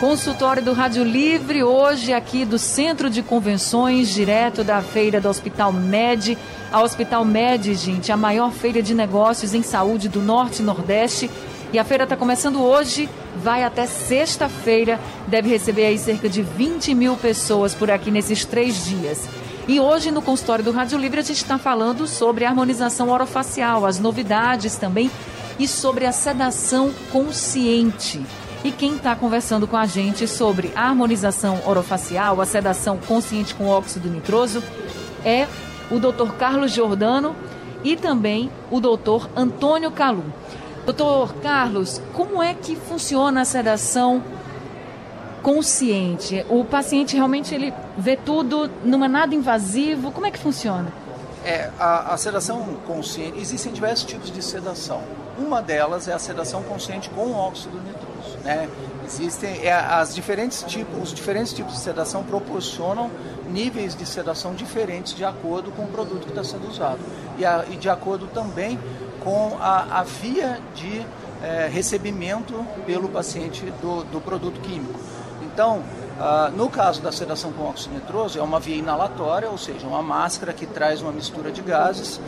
Consultório 0.00 0.62
do 0.62 0.74
Rádio 0.74 1.02
Livre, 1.02 1.64
hoje 1.64 2.12
aqui 2.12 2.44
do 2.44 2.58
Centro 2.58 3.08
de 3.08 3.22
Convenções, 3.22 4.12
direto 4.12 4.62
da 4.62 4.82
feira 4.82 5.22
do 5.22 5.26
Hospital 5.26 5.72
Med. 5.72 6.36
A 6.70 6.82
Hospital 6.82 7.24
Med, 7.24 7.74
gente, 7.74 8.12
a 8.12 8.16
maior 8.16 8.52
feira 8.52 8.82
de 8.82 8.94
negócios 8.94 9.54
em 9.54 9.62
saúde 9.62 10.10
do 10.10 10.20
Norte 10.20 10.60
e 10.60 10.62
Nordeste. 10.62 11.30
E 11.72 11.78
a 11.78 11.84
feira 11.84 12.04
está 12.04 12.14
começando 12.14 12.62
hoje, 12.62 13.08
vai 13.36 13.64
até 13.64 13.86
sexta-feira. 13.86 15.00
Deve 15.26 15.48
receber 15.48 15.86
aí 15.86 15.98
cerca 15.98 16.28
de 16.28 16.42
20 16.42 16.94
mil 16.94 17.16
pessoas 17.16 17.74
por 17.74 17.90
aqui 17.90 18.10
nesses 18.10 18.44
três 18.44 18.84
dias. 18.84 19.26
E 19.66 19.80
hoje, 19.80 20.10
no 20.10 20.20
consultório 20.20 20.62
do 20.62 20.72
Rádio 20.72 20.98
Livre, 20.98 21.20
a 21.20 21.24
gente 21.24 21.38
está 21.38 21.56
falando 21.56 22.06
sobre 22.06 22.44
harmonização 22.44 23.08
orofacial, 23.08 23.86
as 23.86 23.98
novidades 23.98 24.76
também 24.76 25.10
e 25.58 25.66
sobre 25.66 26.04
a 26.04 26.12
sedação 26.12 26.92
consciente. 27.10 28.20
E 28.64 28.72
quem 28.72 28.96
está 28.96 29.14
conversando 29.14 29.66
com 29.66 29.76
a 29.76 29.86
gente 29.86 30.26
sobre 30.26 30.72
a 30.74 30.88
harmonização 30.88 31.60
orofacial, 31.66 32.40
a 32.40 32.46
sedação 32.46 32.98
consciente 32.98 33.54
com 33.54 33.68
óxido 33.68 34.08
nitroso, 34.08 34.62
é 35.24 35.46
o 35.90 35.98
Dr. 35.98 36.32
Carlos 36.38 36.72
Giordano 36.72 37.34
e 37.84 37.96
também 37.96 38.50
o 38.70 38.80
Dr. 38.80 39.28
Antônio 39.36 39.90
Calu. 39.90 40.24
Doutor 40.84 41.34
Carlos, 41.36 42.00
como 42.12 42.42
é 42.42 42.54
que 42.54 42.76
funciona 42.76 43.40
a 43.40 43.44
sedação 43.44 44.22
consciente? 45.42 46.44
O 46.48 46.64
paciente 46.64 47.16
realmente 47.16 47.54
ele 47.54 47.74
vê 47.98 48.16
tudo, 48.16 48.70
não 48.84 49.04
é 49.04 49.08
nada 49.08 49.34
invasivo? 49.34 50.12
Como 50.12 50.26
é 50.26 50.30
que 50.30 50.38
funciona? 50.38 50.92
É, 51.44 51.70
a, 51.78 52.14
a 52.14 52.16
sedação 52.16 52.62
consciente, 52.86 53.38
existem 53.38 53.72
diversos 53.72 54.04
tipos 54.04 54.30
de 54.30 54.42
sedação. 54.42 55.02
Uma 55.38 55.60
delas 55.60 56.08
é 56.08 56.12
a 56.12 56.18
sedação 56.18 56.62
consciente 56.62 57.10
com 57.10 57.32
óxido 57.32 57.78
nitroso. 57.78 58.05
Né? 58.46 58.68
Existem 59.04 59.66
é, 59.66 59.72
as 59.72 60.14
diferentes 60.14 60.62
tipos, 60.62 61.02
os 61.02 61.12
diferentes 61.12 61.52
tipos 61.52 61.72
de 61.72 61.80
sedação 61.80 62.22
proporcionam 62.22 63.10
níveis 63.50 63.96
de 63.96 64.06
sedação 64.06 64.54
diferentes 64.54 65.14
de 65.14 65.24
acordo 65.24 65.72
com 65.72 65.82
o 65.82 65.88
produto 65.88 66.22
que 66.22 66.30
está 66.30 66.44
sendo 66.44 66.68
usado 66.68 67.00
e, 67.38 67.44
a, 67.44 67.64
e 67.68 67.76
de 67.76 67.88
acordo 67.88 68.28
também 68.28 68.78
com 69.24 69.56
a, 69.60 69.98
a 69.98 70.02
via 70.04 70.60
de 70.76 71.04
é, 71.42 71.68
recebimento 71.68 72.64
pelo 72.86 73.08
paciente 73.08 73.64
do, 73.82 74.04
do 74.04 74.20
produto 74.20 74.60
químico. 74.60 75.00
Então, 75.42 75.82
ah, 76.20 76.52
no 76.54 76.70
caso 76.70 77.02
da 77.02 77.10
sedação 77.10 77.52
com 77.52 77.64
óxido 77.64 77.94
nitroso, 77.94 78.38
é 78.38 78.42
uma 78.42 78.60
via 78.60 78.76
inalatória, 78.76 79.50
ou 79.50 79.58
seja, 79.58 79.86
uma 79.88 80.02
máscara 80.02 80.52
que 80.52 80.66
traz 80.66 81.02
uma 81.02 81.10
mistura 81.10 81.50
de 81.50 81.62
gases 81.62 82.20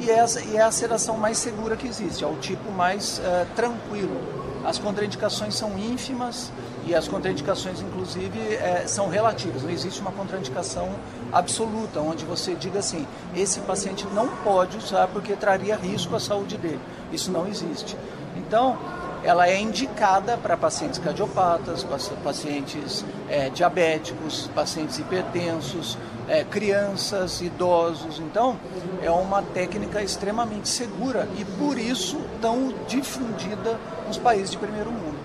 e, 0.00 0.10
essa, 0.10 0.40
e 0.42 0.56
é 0.56 0.62
a 0.62 0.72
sedação 0.72 1.16
mais 1.16 1.38
segura 1.38 1.76
que 1.76 1.86
existe, 1.86 2.24
é 2.24 2.26
o 2.26 2.34
tipo 2.36 2.72
mais 2.72 3.18
uh, 3.20 3.46
tranquilo. 3.54 4.41
As 4.64 4.78
contraindicações 4.78 5.54
são 5.54 5.76
ínfimas 5.78 6.52
e 6.86 6.94
as 6.94 7.08
contraindicações, 7.08 7.80
inclusive, 7.80 8.38
é, 8.54 8.84
são 8.86 9.08
relativas. 9.08 9.62
Não 9.62 9.70
existe 9.70 10.00
uma 10.00 10.12
contraindicação 10.12 10.90
absoluta, 11.32 12.00
onde 12.00 12.24
você 12.24 12.54
diga 12.54 12.78
assim: 12.78 13.06
esse 13.34 13.60
paciente 13.60 14.06
não 14.12 14.28
pode 14.28 14.76
usar 14.76 15.08
porque 15.08 15.34
traria 15.34 15.76
risco 15.76 16.14
à 16.14 16.20
saúde 16.20 16.56
dele. 16.56 16.80
Isso 17.12 17.30
não 17.30 17.46
existe. 17.48 17.96
Então, 18.36 18.78
ela 19.24 19.48
é 19.48 19.60
indicada 19.60 20.36
para 20.36 20.56
pacientes 20.56 20.98
cardiopatas, 20.98 21.86
pacientes 22.24 23.04
é, 23.28 23.50
diabéticos, 23.50 24.48
pacientes 24.54 24.98
hipertensos, 24.98 25.96
é, 26.32 26.42
crianças, 26.44 27.42
idosos. 27.42 28.18
Então, 28.18 28.58
é 29.02 29.10
uma 29.10 29.42
técnica 29.42 30.02
extremamente 30.02 30.66
segura 30.66 31.28
e 31.38 31.44
por 31.44 31.76
isso 31.76 32.18
tão 32.40 32.72
difundida 32.88 33.78
nos 34.08 34.16
países 34.16 34.50
de 34.50 34.56
primeiro 34.56 34.90
mundo. 34.90 35.18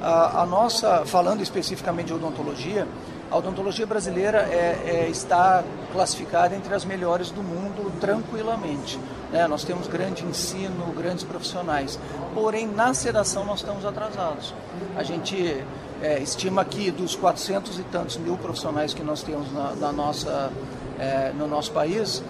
A, 0.00 0.42
a 0.42 0.46
nossa, 0.46 1.04
falando 1.04 1.42
especificamente 1.42 2.06
de 2.06 2.14
odontologia, 2.14 2.86
a 3.28 3.36
odontologia 3.36 3.86
brasileira 3.86 4.38
é, 4.38 5.06
é, 5.06 5.08
está 5.10 5.64
classificada 5.92 6.54
entre 6.54 6.72
as 6.72 6.84
melhores 6.84 7.32
do 7.32 7.42
mundo 7.42 7.92
tranquilamente. 7.98 9.00
Né? 9.32 9.48
Nós 9.48 9.64
temos 9.64 9.88
grande 9.88 10.24
ensino, 10.24 10.92
grandes 10.96 11.24
profissionais. 11.24 11.98
Porém, 12.34 12.66
na 12.66 12.92
sedação 12.94 13.44
nós 13.44 13.60
estamos 13.60 13.84
atrasados. 13.84 14.54
A 14.94 15.02
gente 15.02 15.64
é, 16.02 16.18
estima 16.20 16.64
que 16.64 16.90
dos 16.90 17.16
400 17.16 17.78
e 17.78 17.82
tantos 17.84 18.18
mil 18.18 18.36
profissionais 18.36 18.92
que 18.92 19.02
nós 19.02 19.22
temos 19.22 19.50
na, 19.52 19.74
na 19.74 19.92
nossa, 19.92 20.52
é, 20.98 21.32
no 21.32 21.46
nosso 21.46 21.72
país, 21.72 22.22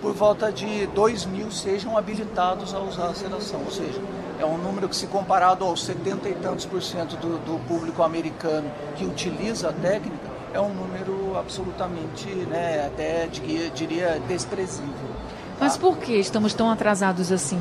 por 0.00 0.14
volta 0.14 0.50
de 0.50 0.86
2 0.88 1.26
mil 1.26 1.50
sejam 1.50 1.98
habilitados 1.98 2.74
a 2.74 2.78
usar 2.78 3.08
a 3.08 3.14
sedação. 3.14 3.60
Ou 3.64 3.70
seja, 3.70 4.00
é 4.38 4.44
um 4.44 4.56
número 4.56 4.88
que, 4.88 4.96
se 4.96 5.06
comparado 5.08 5.64
aos 5.64 5.84
70 5.84 6.28
e 6.28 6.34
tantos 6.34 6.64
por 6.64 6.82
cento 6.82 7.16
do, 7.16 7.38
do 7.38 7.58
público 7.66 8.02
americano 8.02 8.70
que 8.96 9.04
utiliza 9.04 9.70
a 9.70 9.72
técnica, 9.72 10.28
é 10.54 10.60
um 10.60 10.72
número 10.72 11.36
absolutamente, 11.36 12.26
né, 12.46 12.86
até 12.86 13.26
diria, 13.26 14.20
desprezível. 14.26 15.17
Mas 15.60 15.76
por 15.76 15.98
que 15.98 16.14
estamos 16.14 16.54
tão 16.54 16.70
atrasados 16.70 17.32
assim? 17.32 17.60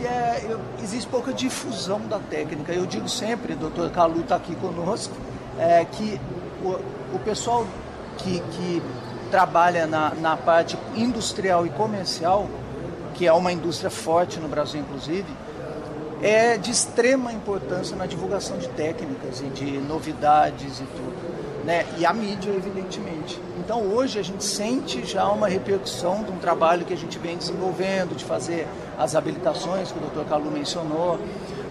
É, 0.00 0.44
eu, 0.48 0.60
existe 0.82 1.08
pouca 1.08 1.32
difusão 1.32 2.00
da 2.00 2.18
técnica. 2.18 2.72
Eu 2.72 2.86
digo 2.86 3.08
sempre, 3.08 3.54
doutor 3.54 3.90
Calu 3.90 4.20
está 4.20 4.36
aqui 4.36 4.54
conosco, 4.56 5.14
é, 5.58 5.84
que 5.84 6.20
o, 6.62 7.16
o 7.16 7.18
pessoal 7.24 7.66
que, 8.18 8.40
que 8.40 8.82
trabalha 9.30 9.86
na, 9.86 10.14
na 10.14 10.36
parte 10.36 10.78
industrial 10.94 11.66
e 11.66 11.70
comercial, 11.70 12.48
que 13.14 13.26
é 13.26 13.32
uma 13.32 13.52
indústria 13.52 13.90
forte 13.90 14.38
no 14.38 14.48
Brasil, 14.48 14.80
inclusive, 14.80 15.26
é 16.22 16.56
de 16.56 16.70
extrema 16.70 17.32
importância 17.32 17.96
na 17.96 18.06
divulgação 18.06 18.56
de 18.58 18.68
técnicas 18.68 19.40
e 19.40 19.44
de 19.44 19.78
novidades 19.78 20.80
e 20.80 20.84
tudo 20.84 21.25
né? 21.66 21.84
e 21.98 22.06
a 22.06 22.12
mídia, 22.12 22.50
evidentemente. 22.50 23.38
Então 23.58 23.82
hoje 23.82 24.20
a 24.20 24.22
gente 24.22 24.44
sente 24.44 25.04
já 25.04 25.28
uma 25.28 25.48
repercussão 25.48 26.22
de 26.22 26.30
um 26.30 26.38
trabalho 26.38 26.84
que 26.84 26.94
a 26.94 26.96
gente 26.96 27.18
vem 27.18 27.36
desenvolvendo, 27.36 28.16
de 28.16 28.24
fazer 28.24 28.68
as 28.96 29.16
habilitações 29.16 29.90
que 29.90 29.98
o 29.98 30.02
Dr. 30.02 30.28
Calu 30.28 30.48
mencionou, 30.48 31.18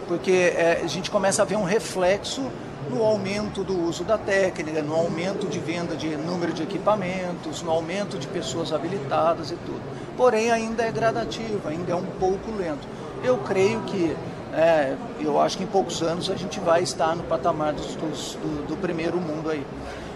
porque 0.06 0.54
é, 0.56 0.82
a 0.84 0.88
gente 0.88 1.10
começa 1.10 1.42
a 1.42 1.46
ver 1.46 1.56
um 1.56 1.64
reflexo 1.64 2.44
no 2.90 3.02
aumento 3.04 3.64
do 3.64 3.82
uso 3.88 4.04
da 4.04 4.18
técnica, 4.18 4.82
no 4.82 4.94
aumento 4.94 5.48
de 5.48 5.60
venda 5.60 5.96
de 5.96 6.10
número 6.18 6.52
de 6.52 6.62
equipamentos, 6.62 7.62
no 7.64 7.72
aumento 7.72 8.18
de 8.20 8.28
pessoas 8.28 8.74
habilitadas 8.74 9.50
e 9.50 9.56
tudo. 9.56 9.82
Porém, 10.18 10.52
ainda 10.52 10.84
é 10.84 10.92
gradativo, 10.92 11.68
ainda 11.68 11.94
é 11.94 11.96
um 11.96 12.06
pouco 12.20 12.52
lento. 12.52 12.86
Eu 13.24 13.38
creio 13.38 13.82
que 13.84 14.16
é, 14.56 14.96
eu 15.20 15.40
acho 15.40 15.58
que 15.58 15.64
em 15.64 15.68
poucos 15.68 16.02
anos 16.02 16.30
a 16.30 16.36
gente 16.36 16.60
vai 16.62 16.82
estar 16.82 17.14
no 17.14 17.24
patamar 17.24 17.74
dos, 17.74 17.96
dos, 17.96 18.36
do, 18.36 18.68
do, 18.68 18.78
primeiro 18.78 19.18
mundo 19.20 19.50
aí. 19.50 19.66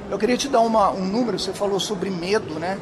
Eu 0.09 0.17
queria 0.17 0.37
te 0.37 0.47
dar 0.47 0.61
uma, 0.61 0.91
um 0.91 1.05
número, 1.05 1.37
você 1.37 1.51
falou 1.51 1.79
sobre 1.79 2.09
medo, 2.09 2.57
né? 2.57 2.79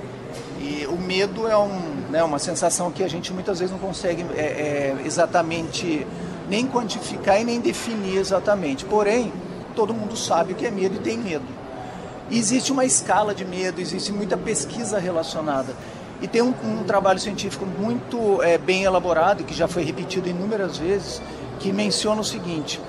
E 0.59 0.85
o 0.87 0.97
medo 0.97 1.47
é 1.47 1.57
um, 1.57 1.79
né, 2.11 2.23
uma 2.23 2.37
sensação 2.37 2.91
que 2.91 3.03
a 3.03 3.07
gente 3.07 3.33
muitas 3.33 3.59
vezes 3.59 3.71
não 3.71 3.79
consegue 3.79 4.23
é, 4.35 4.41
é, 4.41 4.97
exatamente 5.03 6.05
nem 6.47 6.67
quantificar 6.67 7.41
e 7.41 7.43
nem 7.43 7.59
definir 7.59 8.17
exatamente. 8.17 8.85
Porém, 8.85 9.33
todo 9.75 9.93
mundo 9.93 10.15
sabe 10.15 10.53
o 10.53 10.55
que 10.55 10.65
é 10.65 10.71
medo 10.71 10.95
e 10.95 10.99
tem 10.99 11.17
medo. 11.17 11.45
E 12.29 12.37
existe 12.37 12.71
uma 12.71 12.85
escala 12.85 13.33
de 13.33 13.45
medo, 13.45 13.81
existe 13.81 14.11
muita 14.11 14.37
pesquisa 14.37 14.99
relacionada. 14.99 15.73
E 16.21 16.27
tem 16.27 16.41
um, 16.41 16.53
um 16.63 16.83
trabalho 16.83 17.19
científico 17.19 17.65
muito 17.65 18.41
é, 18.41 18.57
bem 18.57 18.83
elaborado, 18.83 19.43
que 19.43 19.53
já 19.53 19.67
foi 19.67 19.83
repetido 19.83 20.27
inúmeras 20.27 20.77
vezes, 20.77 21.21
que 21.59 21.71
menciona 21.73 22.21
o 22.21 22.23
seguinte: 22.23 22.79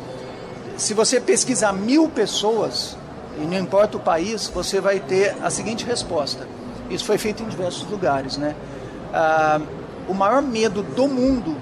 se 0.76 0.94
você 0.94 1.20
pesquisar 1.20 1.72
mil 1.72 2.08
pessoas, 2.08 2.96
e 3.36 3.42
não 3.42 3.58
importa 3.58 3.96
o 3.96 4.00
país, 4.00 4.48
você 4.48 4.80
vai 4.80 5.00
ter 5.00 5.36
a 5.42 5.50
seguinte 5.50 5.84
resposta. 5.84 6.46
Isso 6.90 7.04
foi 7.04 7.18
feito 7.18 7.42
em 7.42 7.48
diversos 7.48 7.88
lugares, 7.88 8.36
né? 8.36 8.54
Ah, 9.12 9.60
o 10.08 10.14
maior 10.14 10.42
medo 10.42 10.82
do 10.82 11.06
mundo 11.06 11.56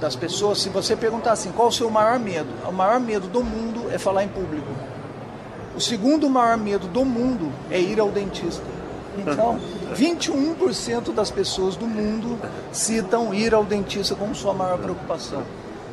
das 0.00 0.16
pessoas, 0.16 0.60
se 0.60 0.68
você 0.68 0.96
perguntar 0.96 1.32
assim, 1.32 1.52
qual 1.52 1.68
o 1.68 1.72
seu 1.72 1.88
maior 1.90 2.18
medo? 2.18 2.48
O 2.66 2.72
maior 2.72 2.98
medo 2.98 3.28
do 3.28 3.44
mundo 3.44 3.88
é 3.92 3.98
falar 3.98 4.24
em 4.24 4.28
público. 4.28 4.68
O 5.76 5.80
segundo 5.80 6.28
maior 6.28 6.56
medo 6.56 6.88
do 6.88 7.04
mundo 7.04 7.52
é 7.70 7.80
ir 7.80 8.00
ao 8.00 8.10
dentista. 8.10 8.64
Então, 9.16 9.60
21% 9.94 11.12
das 11.14 11.30
pessoas 11.30 11.76
do 11.76 11.86
mundo 11.86 12.38
citam 12.72 13.32
ir 13.32 13.54
ao 13.54 13.64
dentista 13.64 14.14
como 14.14 14.34
sua 14.34 14.52
maior 14.52 14.78
preocupação. 14.78 15.42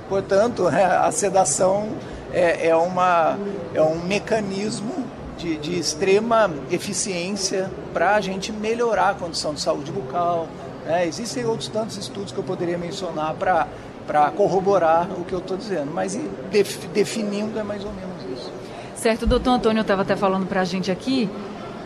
Portanto, 0.09 0.67
a 0.67 1.11
sedação 1.11 1.89
é, 2.33 2.69
é, 2.69 2.75
uma, 2.75 3.37
é 3.73 3.81
um 3.81 3.99
mecanismo 3.99 5.05
de, 5.37 5.55
de 5.57 5.79
extrema 5.79 6.51
eficiência 6.71 7.69
para 7.93 8.15
a 8.15 8.21
gente 8.21 8.51
melhorar 8.51 9.09
a 9.09 9.13
condição 9.13 9.53
de 9.53 9.61
saúde 9.61 9.91
bucal. 9.91 10.47
Né? 10.85 11.07
Existem 11.07 11.45
outros 11.45 11.69
tantos 11.69 11.95
estudos 11.95 12.31
que 12.31 12.39
eu 12.39 12.43
poderia 12.43 12.77
mencionar 12.77 13.35
para 13.35 14.31
corroborar 14.31 15.07
o 15.11 15.23
que 15.23 15.33
eu 15.33 15.39
estou 15.39 15.55
dizendo, 15.55 15.91
mas 15.93 16.19
def, 16.51 16.87
definindo 16.87 17.59
é 17.59 17.63
mais 17.63 17.85
ou 17.85 17.93
menos 17.93 18.39
isso. 18.39 18.51
Certo, 18.95 19.23
o 19.23 19.27
doutor 19.27 19.51
Antônio 19.51 19.81
estava 19.81 20.01
até 20.01 20.15
falando 20.15 20.47
para 20.47 20.61
a 20.61 20.65
gente 20.65 20.91
aqui 20.91 21.29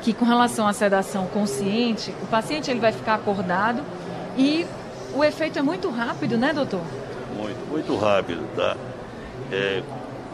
que 0.01 0.13
com 0.13 0.25
relação 0.25 0.67
à 0.67 0.73
sedação 0.73 1.27
consciente, 1.27 2.13
o 2.23 2.27
paciente 2.27 2.71
ele 2.71 2.79
vai 2.79 2.91
ficar 2.91 3.15
acordado 3.15 3.81
e 4.37 4.65
o 5.13 5.23
efeito 5.23 5.59
é 5.59 5.61
muito 5.61 5.89
rápido, 5.89 6.37
né, 6.37 6.51
doutor? 6.51 6.81
Muito, 7.35 7.69
muito 7.69 7.95
rápido, 7.95 8.43
tá? 8.55 8.75
É, 9.51 9.81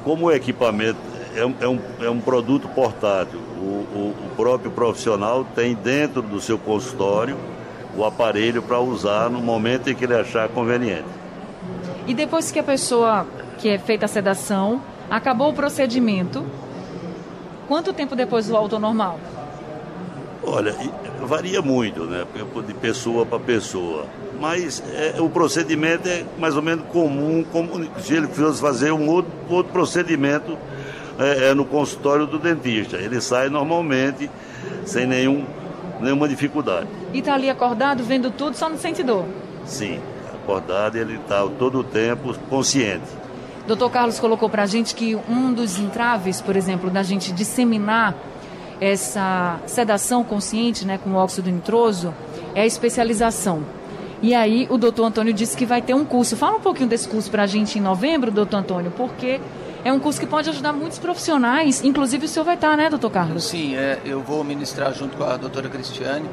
como 0.03 0.27
o 0.27 0.31
equipamento 0.31 0.99
é, 1.35 1.41
é, 1.41 1.67
um, 1.67 1.79
é 2.01 2.09
um 2.09 2.19
produto 2.19 2.67
portátil, 2.69 3.39
o, 3.57 3.61
o, 3.61 4.15
o 4.25 4.35
próprio 4.35 4.71
profissional 4.71 5.45
tem 5.55 5.75
dentro 5.75 6.21
do 6.21 6.39
seu 6.39 6.57
consultório 6.57 7.37
o 7.95 8.05
aparelho 8.05 8.61
para 8.61 8.79
usar 8.79 9.29
no 9.29 9.41
momento 9.41 9.89
em 9.89 9.95
que 9.95 10.05
ele 10.05 10.15
achar 10.15 10.47
conveniente. 10.49 11.07
E 12.07 12.13
depois 12.13 12.51
que 12.51 12.59
a 12.59 12.63
pessoa, 12.63 13.27
que 13.57 13.69
é 13.69 13.77
feita 13.77 14.05
a 14.05 14.07
sedação, 14.07 14.81
acabou 15.09 15.49
o 15.49 15.53
procedimento, 15.53 16.45
quanto 17.67 17.93
tempo 17.93 18.15
depois 18.15 18.47
volta 18.47 18.75
ao 18.75 18.81
normal? 18.81 19.19
Olha, 20.43 20.73
varia 21.21 21.61
muito, 21.61 22.05
né? 22.05 22.25
De 22.65 22.73
pessoa 22.73 23.25
para 23.25 23.39
pessoa. 23.39 24.05
Mas 24.39 24.81
é, 24.93 25.19
o 25.19 25.29
procedimento 25.29 26.07
é 26.07 26.23
mais 26.37 26.55
ou 26.55 26.61
menos 26.61 26.85
comum, 26.87 27.43
como 27.51 27.85
se 27.99 28.13
ele 28.13 28.27
fosse 28.27 28.61
fazer 28.61 28.91
um 28.91 29.07
outro, 29.07 29.31
outro 29.49 29.71
procedimento 29.73 30.57
é, 31.19 31.49
é, 31.49 31.53
no 31.53 31.65
consultório 31.65 32.25
do 32.25 32.39
dentista. 32.39 32.95
Ele 32.97 33.19
sai 33.19 33.49
normalmente, 33.49 34.29
sem 34.85 35.05
nenhum, 35.05 35.45
nenhuma 35.99 36.27
dificuldade. 36.27 36.87
E 37.13 37.19
está 37.19 37.33
ali 37.33 37.49
acordado, 37.49 38.03
vendo 38.03 38.31
tudo, 38.31 38.55
só 38.55 38.69
não 38.69 38.77
sente 38.77 39.03
dor? 39.03 39.25
Sim, 39.65 39.99
acordado 40.33 40.97
ele 40.97 41.15
está 41.15 41.45
todo 41.59 41.79
o 41.79 41.83
tempo 41.83 42.33
consciente. 42.49 43.19
Doutor 43.67 43.91
Carlos 43.91 44.19
colocou 44.19 44.49
para 44.49 44.63
a 44.63 44.65
gente 44.65 44.95
que 44.95 45.15
um 45.15 45.53
dos 45.53 45.77
entraves, 45.77 46.41
por 46.41 46.55
exemplo, 46.55 46.89
da 46.89 47.03
gente 47.03 47.31
disseminar 47.31 48.15
essa 48.79 49.59
sedação 49.67 50.23
consciente 50.23 50.85
né, 50.85 50.97
com 50.97 51.13
óxido 51.13 51.51
nitroso 51.51 52.13
é 52.55 52.61
a 52.61 52.65
especialização. 52.65 53.63
E 54.21 54.35
aí 54.35 54.67
o 54.69 54.77
doutor 54.77 55.05
Antônio 55.05 55.33
disse 55.33 55.55
que 55.55 55.65
vai 55.65 55.81
ter 55.81 55.93
um 55.93 56.03
curso. 56.03 56.35
Fala 56.35 56.57
um 56.57 56.61
pouquinho 56.61 56.89
desse 56.89 57.07
curso 57.07 57.31
para 57.31 57.43
a 57.43 57.47
gente 57.47 57.79
em 57.79 57.81
novembro, 57.81 58.31
doutor 58.31 58.57
Antônio, 58.57 58.91
porque 58.95 59.39
é 59.83 59.93
um 59.93 59.99
curso 59.99 60.19
que 60.19 60.27
pode 60.27 60.49
ajudar 60.49 60.73
muitos 60.73 60.99
profissionais, 60.99 61.83
inclusive 61.83 62.25
o 62.25 62.27
senhor 62.27 62.43
vai 62.43 62.55
estar, 62.55 62.75
né, 62.75 62.89
doutor 62.89 63.09
Carlos? 63.11 63.45
Sim, 63.45 63.75
é, 63.75 63.99
eu 64.03 64.21
vou 64.21 64.43
ministrar 64.43 64.93
junto 64.93 65.15
com 65.15 65.23
a 65.23 65.37
doutora 65.37 65.69
Cristiane. 65.69 66.29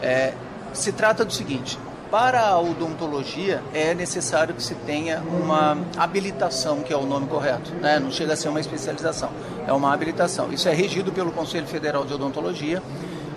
É, 0.00 0.32
se 0.72 0.92
trata 0.92 1.24
do 1.24 1.32
seguinte, 1.32 1.76
para 2.10 2.46
a 2.46 2.60
odontologia 2.60 3.60
é 3.72 3.92
necessário 3.94 4.54
que 4.54 4.62
se 4.62 4.76
tenha 4.76 5.20
uma 5.22 5.76
habilitação, 5.96 6.82
que 6.82 6.92
é 6.92 6.96
o 6.96 7.04
nome 7.04 7.26
correto, 7.26 7.72
né? 7.74 7.98
não 7.98 8.12
chega 8.12 8.34
a 8.34 8.36
ser 8.36 8.48
uma 8.48 8.60
especialização, 8.60 9.30
é 9.66 9.72
uma 9.72 9.92
habilitação. 9.92 10.52
Isso 10.52 10.68
é 10.68 10.72
regido 10.72 11.10
pelo 11.10 11.32
Conselho 11.32 11.66
Federal 11.66 12.04
de 12.04 12.14
Odontologia 12.14 12.80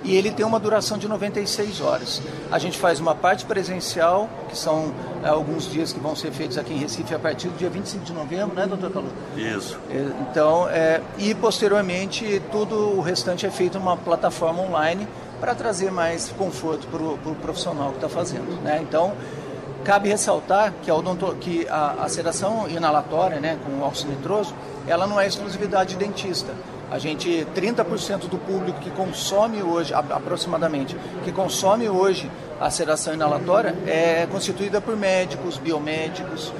e 0.03 0.15
ele 0.15 0.31
tem 0.31 0.45
uma 0.45 0.59
duração 0.59 0.97
de 0.97 1.07
96 1.07 1.81
horas. 1.81 2.21
A 2.51 2.59
gente 2.59 2.77
faz 2.77 2.99
uma 2.99 3.15
parte 3.15 3.45
presencial, 3.45 4.29
que 4.49 4.57
são 4.57 4.93
é, 5.23 5.27
alguns 5.27 5.69
dias 5.69 5.91
que 5.91 5.99
vão 5.99 6.15
ser 6.15 6.31
feitos 6.31 6.57
aqui 6.57 6.73
em 6.73 6.77
Recife 6.77 7.13
a 7.13 7.19
partir 7.19 7.49
do 7.49 7.57
dia 7.57 7.69
25 7.69 8.05
de 8.05 8.13
novembro, 8.13 8.55
né, 8.55 8.65
doutor 8.65 8.91
Calu? 8.91 9.09
Isso. 9.35 9.77
É, 9.89 10.05
então, 10.21 10.67
é, 10.69 11.01
e 11.17 11.33
posteriormente 11.35 12.41
tudo 12.51 12.97
o 12.97 13.01
restante 13.01 13.45
é 13.45 13.51
feito 13.51 13.79
numa 13.79 13.97
plataforma 13.97 14.61
online 14.61 15.07
para 15.39 15.53
trazer 15.53 15.91
mais 15.91 16.29
conforto 16.29 16.87
para 16.87 17.01
o 17.01 17.17
pro 17.17 17.35
profissional 17.35 17.89
que 17.89 17.97
está 17.97 18.09
fazendo. 18.09 18.61
Né? 18.61 18.79
Então, 18.81 19.13
cabe 19.83 20.09
ressaltar 20.09 20.73
que 20.81 20.91
a, 20.91 20.95
que 21.39 21.67
a, 21.69 22.03
a 22.03 22.09
sedação 22.09 22.67
inalatória 22.67 23.39
né, 23.39 23.57
com 23.63 23.81
óxido 23.81 24.11
nitroso, 24.11 24.53
ela 24.87 25.07
não 25.07 25.19
é 25.19 25.27
exclusividade 25.27 25.91
de 25.91 25.97
dentista. 25.97 26.53
A 26.89 26.97
gente, 26.99 27.45
30% 27.53 28.29
do 28.29 28.37
público 28.37 28.79
que 28.79 28.89
consome 28.91 29.61
hoje, 29.61 29.93
aproximadamente, 29.93 30.95
que 31.23 31.31
consome 31.31 31.89
hoje 31.89 32.31
a 32.61 32.69
sedação 32.69 33.13
inalatória 33.13 33.75
é 33.85 34.25
constituída 34.31 34.79
por 34.79 34.95
médicos, 34.95 35.57
biomédicos. 35.57 36.53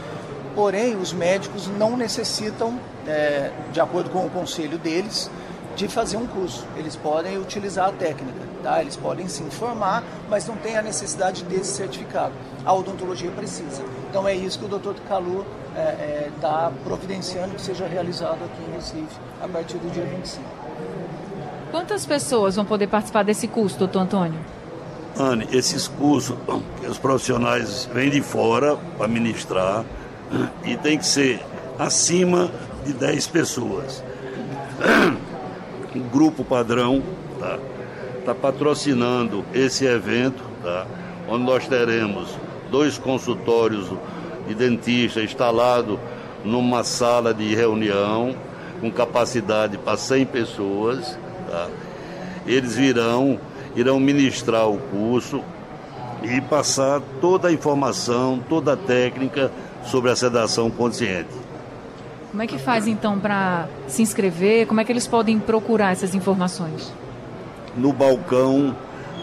Porém, 0.54 0.96
os 0.98 1.14
médicos 1.14 1.68
não 1.68 1.96
necessitam, 1.96 2.78
é, 3.08 3.52
de 3.72 3.80
acordo 3.80 4.10
com 4.10 4.26
o 4.26 4.30
conselho 4.30 4.78
deles, 4.78 5.30
de 5.78 5.88
fazer 5.88 6.18
um 6.18 6.26
curso. 6.26 6.66
Eles 6.76 6.96
podem 6.96 7.38
utilizar 7.38 7.90
a 7.90 7.92
técnica, 7.92 8.40
tá? 8.64 8.82
Eles 8.82 8.98
podem 8.98 9.28
se 9.28 9.44
informar, 9.44 10.04
mas 10.28 10.46
não 10.48 10.58
tem 10.58 10.76
a 10.76 10.82
necessidade 10.82 11.44
desse 11.44 11.76
certificado. 11.76 12.34
A 12.66 12.74
odontologia 12.74 13.30
precisa. 13.32 13.84
Então 14.10 14.28
é 14.28 14.34
isso 14.34 14.58
que 14.58 14.66
o 14.66 14.68
Dr. 14.68 15.00
Calu 15.08 15.46
está 15.70 15.80
é, 15.80 15.84
é, 15.84 16.32
tá 16.42 16.72
providenciando 16.84 17.54
que 17.54 17.62
seja 17.62 17.88
realizado 17.88 18.40
aqui 18.44 18.64
em 18.68 18.74
Recife 18.74 19.20
a 19.42 19.48
partir 19.48 19.78
do 19.78 19.90
dia 19.94 20.04
25. 20.04 20.44
Quantas 21.70 22.06
pessoas 22.06 22.56
vão 22.56 22.66
poder 22.66 22.88
participar 22.88 23.24
desse 23.24 23.48
curso, 23.48 23.78
doutor 23.78 24.00
Antônio? 24.00 24.40
Anne, 25.20 25.48
esses 25.52 25.88
cursos 25.88 26.36
que 26.82 26.88
os 26.88 26.98
profissionais 26.98 27.88
vêm 27.94 28.10
de 28.10 28.22
fora 28.22 28.78
para 28.98 29.08
ministrar 29.08 29.86
e 30.64 30.76
tem 30.78 30.98
que 30.98 31.06
ser 31.06 31.40
acima 31.78 32.50
de 32.84 32.94
10 32.94 33.28
pessoas 33.28 34.04
o 36.00 36.10
Grupo 36.10 36.44
Padrão 36.44 37.02
está 37.34 37.60
tá 38.26 38.36
patrocinando 38.36 39.44
esse 39.54 39.86
evento, 39.86 40.44
tá? 40.64 40.86
onde 41.28 41.44
nós 41.44 41.68
teremos 41.68 42.30
dois 42.70 42.98
consultórios 42.98 43.90
de 44.48 44.56
dentista 44.56 45.22
instalado 45.22 46.00
numa 46.44 46.84
sala 46.84 47.34
de 47.34 47.54
reunião 47.56 48.36
com 48.80 48.92
capacidade 48.92 49.78
para 49.78 49.98
100 49.98 50.26
pessoas. 50.26 51.18
Tá? 51.50 51.68
Eles 52.46 52.76
virão, 52.76 53.40
irão 53.76 54.00
ministrar 54.00 54.70
o 54.70 54.78
curso 54.78 55.42
e 56.24 56.42
passar 56.42 57.02
toda 57.22 57.50
a 57.50 57.52
informação, 57.52 58.40
toda 58.50 58.74
a 58.74 58.78
técnica 58.78 59.52
sobre 59.84 60.12
a 60.12 60.16
sedação 60.16 60.70
consciente. 60.70 61.47
Como 62.32 62.44
é 62.44 62.48
que 62.48 62.58
faz 62.58 62.88
então 62.88 63.20
para 63.20 63.68
se 63.88 64.02
inscrever? 64.02 64.68
Como 64.68 64.82
é 64.82 64.84
que 64.84 64.92
eles 64.92 65.08
podem 65.08 65.40
procurar 65.40 65.92
essas 65.92 66.14
informações? 66.14 66.94
No 67.76 67.94
balcão 67.94 68.76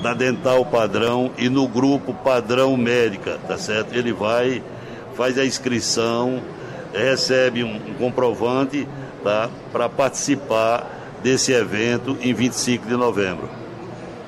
da 0.02 0.14
Dental 0.14 0.64
Padrão 0.64 1.30
e 1.38 1.48
no 1.48 1.68
grupo 1.68 2.14
Padrão 2.14 2.76
Médica, 2.76 3.38
tá 3.46 3.58
certo? 3.58 3.94
Ele 3.94 4.12
vai, 4.12 4.62
faz 5.14 5.38
a 5.38 5.44
inscrição, 5.44 6.42
recebe 6.92 7.62
um, 7.62 7.78
comprovante 7.98 8.88
tá, 9.22 9.50
para 9.72 9.88
participar 9.88 10.86
desse 11.22 11.52
evento 11.52 12.16
em 12.20 12.32
25 12.32 12.86
de 12.86 12.96
novembro. 12.96 13.48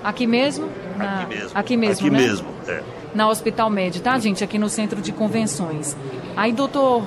Aqui 0.03 0.27
mesmo? 0.27 0.69
Na... 0.97 1.21
Aqui 1.23 1.27
mesmo. 1.27 1.51
Aqui 1.55 1.77
mesmo, 1.77 2.07
Aqui 2.07 2.11
né? 2.11 2.19
mesmo, 2.19 2.49
é. 2.69 2.83
Na 3.15 3.29
Hospital 3.29 3.71
Med, 3.71 4.01
tá, 4.01 4.19
gente? 4.19 4.45
Aqui 4.45 4.59
no 4.59 4.69
Centro 4.69 5.01
de 5.01 5.13
Convenções. 5.13 5.97
Aí, 6.37 6.53
doutor 6.53 7.05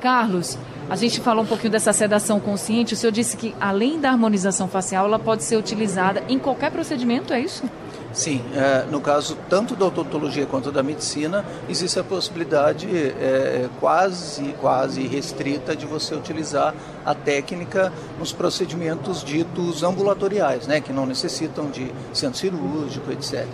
Carlos, 0.00 0.58
a 0.92 0.96
gente 0.96 1.22
falou 1.22 1.42
um 1.42 1.46
pouquinho 1.46 1.70
dessa 1.70 1.90
sedação 1.90 2.38
consciente. 2.38 2.92
O 2.92 2.96
senhor 2.98 3.10
disse 3.10 3.34
que, 3.34 3.54
além 3.58 3.98
da 3.98 4.10
harmonização 4.10 4.68
facial, 4.68 5.06
ela 5.06 5.18
pode 5.18 5.42
ser 5.42 5.56
utilizada 5.56 6.22
em 6.28 6.38
qualquer 6.38 6.70
procedimento, 6.70 7.32
é 7.32 7.40
isso? 7.40 7.64
Sim, 8.12 8.42
é, 8.54 8.84
no 8.90 9.00
caso 9.00 9.38
tanto 9.48 9.74
da 9.74 9.86
odontologia 9.86 10.44
quanto 10.44 10.70
da 10.70 10.82
medicina, 10.82 11.46
existe 11.66 11.98
a 11.98 12.04
possibilidade 12.04 12.86
é, 12.94 13.70
quase, 13.80 14.54
quase 14.60 15.06
restrita 15.06 15.74
de 15.74 15.86
você 15.86 16.14
utilizar 16.14 16.74
a 17.06 17.14
técnica 17.14 17.90
nos 18.18 18.30
procedimentos 18.30 19.24
ditos 19.24 19.82
ambulatoriais, 19.82 20.66
né, 20.66 20.82
que 20.82 20.92
não 20.92 21.06
necessitam 21.06 21.70
de 21.70 21.90
centro 22.12 22.38
cirúrgico, 22.38 23.10
etc. 23.10 23.46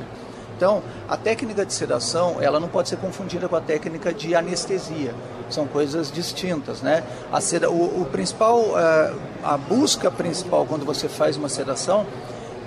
Então, 0.56 0.82
a 1.08 1.16
técnica 1.16 1.64
de 1.64 1.72
sedação, 1.72 2.38
ela 2.42 2.58
não 2.58 2.66
pode 2.66 2.88
ser 2.88 2.96
confundida 2.96 3.48
com 3.48 3.54
a 3.54 3.60
técnica 3.60 4.12
de 4.12 4.34
anestesia. 4.34 5.14
São 5.50 5.66
coisas 5.66 6.12
distintas, 6.12 6.82
né? 6.82 7.02
A 7.32 7.40
seda, 7.40 7.70
o, 7.70 8.02
o 8.02 8.06
principal, 8.06 8.60
uh, 8.60 9.18
a 9.42 9.56
busca 9.56 10.10
principal 10.10 10.66
quando 10.66 10.84
você 10.84 11.08
faz 11.08 11.36
uma 11.36 11.48
sedação 11.48 12.06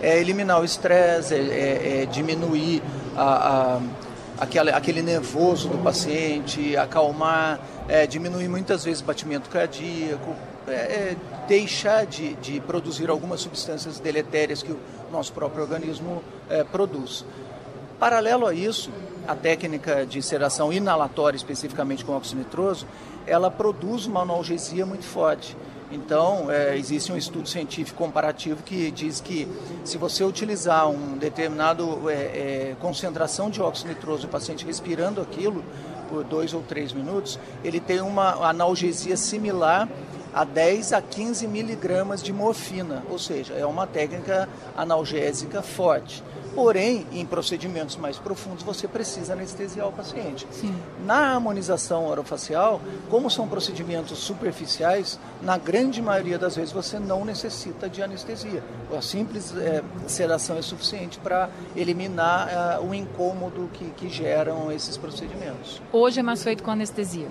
é 0.02 0.20
eliminar 0.20 0.60
o 0.60 0.65
estresse, 0.65 1.36
é, 1.36 1.38
é, 1.38 2.02
é, 2.02 2.06
diminuir 2.08 2.82
a, 3.15 3.76
a, 3.78 3.82
aquele, 4.39 4.72
aquele 4.72 5.02
nervoso 5.02 5.70
do 5.70 5.78
paciente, 5.78 6.76
acalmar, 6.76 7.60
é, 7.88 8.08
diminuir 8.08 8.48
muitas 8.48 8.84
vezes 8.84 9.02
o 9.02 9.06
batimento 9.06 9.50
cardíaco, 9.50 10.36
é, 10.67 10.72
é, 10.72 11.15
deixar 11.48 12.06
de, 12.06 12.34
de, 12.36 12.60
produzir 12.62 13.10
algumas 13.10 13.41
substâncias 13.41 14.00
deletérias 14.00 14.63
que 14.63 14.72
o 14.72 14.80
nosso 15.12 15.32
próprio 15.34 15.62
organismo 15.62 16.24
produz. 16.72 17.26
Paralelo 18.00 18.48
a 18.48 18.54
isso, 18.54 18.89
a 19.28 19.36
técnica 19.36 20.06
de 20.06 20.22
seração 20.22 20.72
inalatória, 20.72 21.38
especificamente 21.38 22.04
com 22.04 22.14
óxido 22.14 22.40
nitroso, 22.40 22.88
ela 23.26 23.52
produz 23.52 24.06
uma 24.06 24.22
analgesia 24.22 24.86
muito 24.86 25.06
forte. 25.06 25.56
Então, 25.92 26.50
é, 26.50 26.78
existe 26.78 27.12
um 27.12 27.18
estudo 27.18 27.50
científico 27.50 27.98
comparativo 27.98 28.64
que 28.64 28.90
diz 28.92 29.20
que 29.20 29.48
se 29.84 29.98
você 29.98 30.24
utilizar 30.24 30.90
um 30.90 31.18
determinado 31.18 32.10
é, 32.10 32.14
é, 32.14 32.76
concentração 32.80 33.50
de 33.50 33.62
óxido 33.62 33.90
nitroso, 33.90 34.26
o 34.26 34.30
paciente 34.30 34.66
respirando 34.66 35.22
aquilo 35.22 35.64
por 36.10 36.24
dois 36.24 36.54
ou 36.54 36.62
três 36.62 36.94
minutos, 36.94 37.38
ele 37.64 37.80
tem 37.80 38.02
uma 38.02 38.48
analgesia 38.48 39.18
similar 39.18 39.88
a 40.34 40.44
10 40.44 40.94
a 40.94 41.02
15 41.02 41.48
miligramas 41.48 42.24
de 42.24 42.32
morfina, 42.32 43.04
ou 43.10 43.20
seja, 43.20 43.54
é 43.54 43.65
uma 43.65 43.86
técnica 43.86 44.48
analgésica 44.76 45.62
forte. 45.62 46.24
Porém, 46.54 47.08
em 47.13 47.26
procedimentos 47.26 47.96
mais 47.96 48.17
profundos, 48.17 48.63
você 48.63 48.86
precisa 48.88 49.34
anestesiar 49.34 49.88
o 49.88 49.91
paciente. 49.91 50.46
Sim. 50.52 50.76
Na 51.06 51.34
harmonização 51.34 52.08
orofacial, 52.08 52.82
como 53.10 53.30
são 53.30 53.48
procedimentos 53.48 54.20
superficiais, 54.20 55.17
na 55.41 55.58
grande 55.58 56.02
maioria 56.02 56.38
das 56.38 56.58
vezes 56.58 56.74
você 56.74 57.00
não 57.00 57.24
necessita 57.24 57.89
de 57.89 58.02
anestesia. 58.02 58.62
A 58.96 59.02
simples 59.02 59.56
é, 59.56 59.82
sedação 60.08 60.58
é 60.58 60.62
suficiente 60.62 61.20
para 61.20 61.50
eliminar 61.74 62.50
é, 62.50 62.80
o 62.80 62.94
incômodo 62.94 63.70
que, 63.72 63.86
que 63.91 64.10
geram 64.10 64.70
esses 64.72 64.98
procedimentos. 64.98 65.82
Hoje 65.94 66.20
é 66.20 66.24
mais 66.24 66.44
feito 66.44 66.63
com 66.63 66.72
anestesia? 66.72 67.30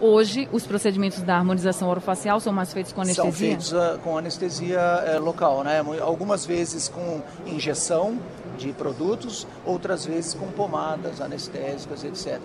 Hoje, 0.00 0.48
os 0.50 0.66
procedimentos 0.66 1.20
da 1.22 1.36
harmonização 1.36 1.90
orofacial 1.90 2.40
são 2.40 2.52
mais 2.52 2.72
feitos 2.72 2.90
com 2.90 3.02
anestesia? 3.02 3.30
São 3.30 3.32
feitos 3.32 3.72
uh, 3.72 3.98
com 4.02 4.16
anestesia 4.16 4.80
uh, 4.80 5.22
local, 5.22 5.62
né? 5.62 5.84
Algumas 6.00 6.46
vezes 6.46 6.88
com 6.88 7.20
injeção 7.46 8.18
de 8.56 8.72
produtos, 8.72 9.46
outras 9.64 10.06
vezes 10.06 10.32
com 10.32 10.46
pomadas 10.48 11.20
anestésicas, 11.20 12.02
etc. 12.02 12.40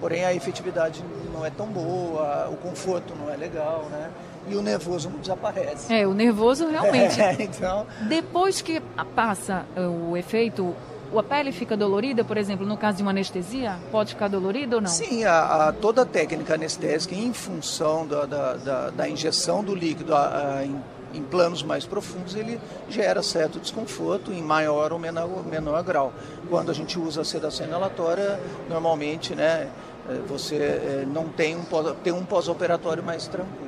Porém, 0.00 0.24
a 0.24 0.34
efetividade 0.34 1.04
não 1.32 1.46
é 1.46 1.50
tão 1.50 1.68
boa, 1.68 2.48
o 2.50 2.56
conforto 2.56 3.14
não 3.14 3.32
é 3.32 3.36
legal, 3.36 3.86
né? 3.90 4.10
E 4.48 4.56
o 4.56 4.62
nervoso 4.62 5.08
não 5.08 5.20
desaparece. 5.20 5.92
É, 5.92 6.06
o 6.06 6.14
nervoso 6.14 6.68
realmente. 6.68 7.20
É, 7.20 7.36
então... 7.42 7.86
Depois 8.08 8.60
que 8.60 8.80
passa 9.14 9.64
o 9.76 10.16
efeito, 10.16 10.74
a 11.14 11.22
pele 11.22 11.52
fica 11.52 11.76
dolorida, 11.76 12.24
por 12.24 12.36
exemplo, 12.36 12.66
no 12.66 12.76
caso 12.76 12.98
de 12.98 13.02
uma 13.02 13.10
anestesia? 13.10 13.78
Pode 13.90 14.14
ficar 14.14 14.28
dolorida 14.28 14.76
ou 14.76 14.82
não? 14.82 14.88
Sim, 14.88 15.24
a, 15.24 15.68
a 15.68 15.72
toda 15.72 16.02
a 16.02 16.04
técnica 16.04 16.54
anestésica, 16.54 17.14
em 17.14 17.32
função 17.32 18.06
da, 18.06 18.26
da, 18.26 18.54
da, 18.54 18.90
da 18.90 19.08
injeção 19.08 19.62
do 19.62 19.74
líquido 19.74 20.14
a, 20.14 20.62
em, 20.64 20.76
em, 21.14 21.22
planos 21.22 21.62
mais 21.62 21.86
profundos, 21.86 22.34
ele 22.34 22.60
gera 22.88 23.22
certo 23.22 23.58
desconforto 23.60 24.32
em 24.32 24.42
maior 24.42 24.92
ou 24.92 24.98
menor, 24.98 25.46
menor 25.46 25.82
grau. 25.82 26.12
Quando 26.48 26.70
a 26.70 26.74
gente 26.74 26.98
usa 26.98 27.22
a 27.22 27.24
sedação 27.24 27.66
inalatória, 27.66 28.40
normalmente 28.68 29.34
né, 29.34 29.68
eh, 30.08 30.20
você 30.26 30.56
eh, 30.56 31.04
não 31.06 31.28
tem 31.28 31.56
um, 31.56 31.64
tem 32.02 32.12
um 32.12 32.24
pós-operatório 32.24 33.02
mais 33.02 33.26
tranquilo. 33.28 33.65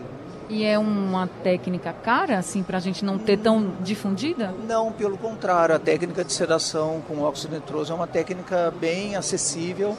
E 0.49 0.65
é 0.65 0.79
uma 0.79 1.27
técnica 1.27 1.93
cara, 1.93 2.39
assim, 2.39 2.63
para 2.63 2.79
a 2.79 2.81
gente 2.81 3.05
não 3.05 3.19
ter 3.19 3.37
tão 3.39 3.73
difundida? 3.81 4.55
Não, 4.67 4.91
pelo 4.91 5.19
contrário. 5.19 5.75
A 5.75 5.79
técnica 5.79 6.25
de 6.25 6.33
sedação 6.33 7.03
com 7.07 7.21
óxido 7.21 7.55
nitroso 7.55 7.93
é 7.93 7.95
uma 7.95 8.07
técnica 8.07 8.73
bem 8.81 9.15
acessível. 9.15 9.97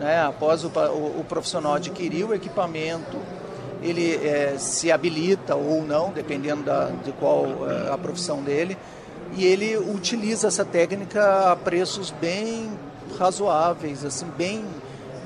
Né? 0.00 0.20
Após 0.20 0.64
o, 0.64 0.68
o, 0.68 1.20
o 1.20 1.24
profissional 1.28 1.74
adquirir 1.74 2.24
o 2.24 2.34
equipamento, 2.34 3.16
ele 3.80 4.16
é, 4.16 4.56
se 4.58 4.90
habilita 4.90 5.54
ou 5.54 5.82
não, 5.82 6.10
dependendo 6.10 6.64
da, 6.64 6.86
de 7.04 7.12
qual 7.12 7.46
é, 7.68 7.92
a 7.92 7.98
profissão 7.98 8.42
dele, 8.42 8.76
e 9.36 9.44
ele 9.44 9.76
utiliza 9.76 10.48
essa 10.48 10.64
técnica 10.64 11.52
a 11.52 11.56
preços 11.56 12.10
bem 12.10 12.70
razoáveis, 13.18 14.04
assim, 14.04 14.26
bem 14.36 14.64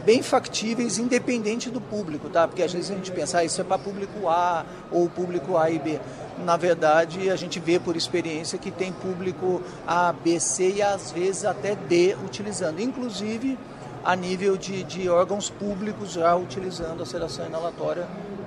bem 0.06 0.22
factíveis, 0.22 0.98
independente 0.98 1.68
do 1.68 1.80
público, 1.80 2.28
tá? 2.28 2.46
Porque 2.46 2.62
às 2.62 2.72
vezes 2.72 2.92
a 2.92 2.94
gente 2.94 3.10
pensa, 3.10 3.38
ah, 3.38 3.44
isso 3.44 3.60
é 3.60 3.64
para 3.64 3.76
público 3.76 4.28
A 4.28 4.64
ou 4.90 5.10
público 5.10 5.56
A 5.56 5.68
e 5.68 5.80
B. 5.80 6.00
Na 6.44 6.56
verdade, 6.56 7.28
a 7.28 7.34
gente 7.34 7.58
vê 7.58 7.80
por 7.80 7.96
experiência 7.96 8.56
que 8.56 8.70
tem 8.70 8.92
público 8.92 9.60
A, 9.84 10.12
B, 10.12 10.38
C 10.38 10.74
e 10.76 10.82
às 10.82 11.10
vezes 11.10 11.44
até 11.44 11.74
D 11.74 12.16
utilizando, 12.24 12.80
inclusive 12.80 13.58
a 14.04 14.14
nível 14.14 14.56
de, 14.56 14.84
de 14.84 15.08
órgãos 15.08 15.50
públicos 15.50 16.12
já 16.12 16.36
utilizando 16.36 17.02
a 17.02 17.06
sedação 17.06 17.44
inalatória 17.44 18.06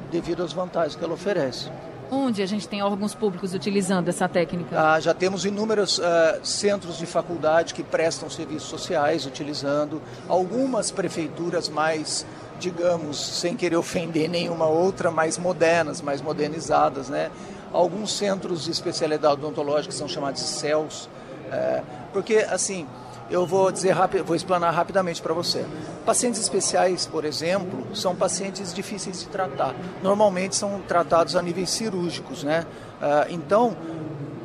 devido 0.10 0.42
às 0.42 0.54
vantagens 0.54 0.96
que 0.96 1.04
ela 1.04 1.14
oferece. 1.14 1.70
Onde 2.12 2.42
a 2.42 2.46
gente 2.46 2.68
tem 2.68 2.82
órgãos 2.82 3.14
públicos 3.14 3.54
utilizando 3.54 4.08
essa 4.08 4.28
técnica? 4.28 4.80
Ah, 4.80 5.00
já 5.00 5.14
temos 5.14 5.46
inúmeros 5.46 6.00
uh, 6.00 6.04
centros 6.44 6.98
de 6.98 7.06
faculdade 7.06 7.74
que 7.74 7.84
prestam 7.84 8.30
serviços 8.30 8.68
sociais 8.68 9.26
utilizando, 9.28 10.02
algumas 10.28 10.90
prefeituras 10.90 11.70
mais, 11.70 12.26
digamos, 12.60 13.18
sem 13.18 13.56
querer 13.56 13.76
ofender 13.76 14.28
nenhuma 14.28 14.66
outra, 14.66 15.12
mais 15.12 15.38
modernas, 15.38 16.02
mais 16.02 16.20
modernizadas, 16.20 17.10
né? 17.10 17.30
Alguns 17.72 18.14
centros 18.14 18.64
de 18.64 18.72
especialidade 18.72 19.36
odontológica 19.36 19.94
são 19.94 20.08
chamados 20.08 20.42
de 20.42 20.48
CELS, 20.48 21.06
uh, 21.06 21.84
porque, 22.12 22.38
assim, 22.50 22.88
eu 23.30 23.46
vou 23.46 23.72
dizer 23.72 23.96
vou 24.26 24.36
explanar 24.36 24.74
rapidamente 24.74 25.22
para 25.22 25.34
você. 25.34 25.66
Pacientes 26.06 26.42
especiais, 26.42 27.06
por 27.06 27.26
exemplo, 27.26 27.88
são 27.94 28.16
pacientes 28.16 28.74
difíceis 28.74 29.20
de 29.20 29.28
tratar. 29.28 29.76
Normalmente 30.02 30.56
são 30.56 30.82
tratados 30.88 31.36
a 31.36 31.42
níveis 31.42 31.70
cirúrgicos, 31.70 32.44
né? 32.44 32.66
Ah, 33.02 33.28
então 33.30 33.76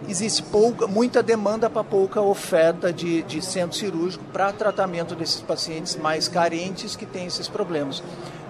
existe 0.08 0.42
pouca, 0.42 0.86
muita 0.86 1.22
demanda 1.22 1.70
para 1.70 1.82
pouca 1.82 2.20
oferta 2.20 2.92
de, 2.92 3.22
de 3.22 3.40
centro 3.42 3.76
cirúrgico 3.76 4.24
para 4.32 4.52
tratamento 4.52 5.14
desses 5.14 5.40
pacientes 5.40 5.96
mais 5.96 6.28
carentes 6.28 6.94
que 6.94 7.06
têm 7.06 7.26
esses 7.26 7.48
problemas. 7.48 8.02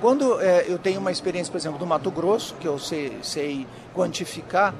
Quando 0.04 0.38
é, 0.38 0.66
eu 0.68 0.78
tenho 0.78 1.00
uma 1.00 1.10
experiência, 1.10 1.50
por 1.50 1.56
exemplo, 1.56 1.78
do 1.78 1.86
Mato 1.86 2.10
Grosso, 2.10 2.54
que 2.56 2.68
eu 2.68 2.78
sei, 2.78 3.16
sei 3.22 3.66
quantificar, 3.94 4.74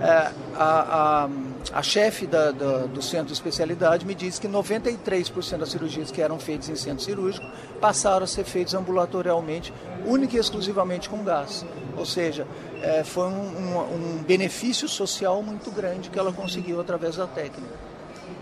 é, 0.00 0.30
a, 0.54 1.24
a, 1.24 1.28
a 1.72 1.82
chefe 1.82 2.24
da, 2.24 2.52
da, 2.52 2.86
do 2.86 3.02
centro 3.02 3.26
de 3.26 3.32
especialidade 3.32 4.06
me 4.06 4.14
disse 4.14 4.40
que 4.40 4.46
93% 4.46 5.56
das 5.56 5.70
cirurgias 5.70 6.12
que 6.12 6.22
eram 6.22 6.38
feitas 6.38 6.68
em 6.68 6.76
centro 6.76 7.02
cirúrgico 7.02 7.44
passaram 7.80 8.22
a 8.22 8.28
ser 8.28 8.44
feitas 8.44 8.72
ambulatorialmente, 8.74 9.74
única 10.06 10.36
e 10.36 10.38
exclusivamente 10.38 11.08
com 11.08 11.24
gás. 11.24 11.66
Ou 11.96 12.06
seja, 12.06 12.46
é, 12.80 13.02
foi 13.02 13.26
um, 13.26 13.30
um, 13.30 14.18
um 14.18 14.22
benefício 14.22 14.88
social 14.88 15.42
muito 15.42 15.68
grande 15.72 16.10
que 16.10 16.16
ela 16.16 16.32
conseguiu 16.32 16.80
através 16.80 17.16
da 17.16 17.26
técnica. 17.26 17.89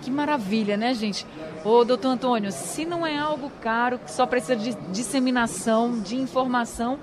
Que 0.02 0.10
maravilha, 0.10 0.76
né, 0.76 0.94
gente? 0.94 1.26
Ô, 1.64 1.84
doutor 1.84 2.08
Antônio, 2.08 2.52
se 2.52 2.84
não 2.84 3.06
é 3.06 3.18
algo 3.18 3.50
caro, 3.60 3.98
que 3.98 4.10
só 4.10 4.26
precisa 4.26 4.56
de 4.56 4.74
disseminação, 4.90 6.00
de 6.00 6.16
informação, 6.16 6.98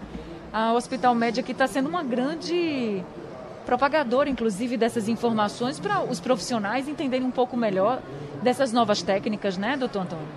a 0.51 0.73
Hospital 0.73 1.13
Média 1.13 1.41
aqui 1.41 1.51
está 1.51 1.67
sendo 1.67 1.89
uma 1.89 2.03
grande 2.03 3.03
propagadora, 3.65 4.29
inclusive, 4.29 4.77
dessas 4.77 5.09
informações 5.09 5.79
para 5.79 6.03
os 6.03 6.19
profissionais 6.19 6.87
entenderem 6.87 7.25
um 7.25 7.31
pouco 7.31 7.57
melhor 7.57 8.01
dessas 8.41 8.71
novas 8.71 9.01
técnicas, 9.01 9.57
né, 9.57 9.75
doutor 9.75 10.03
Antônio? 10.03 10.27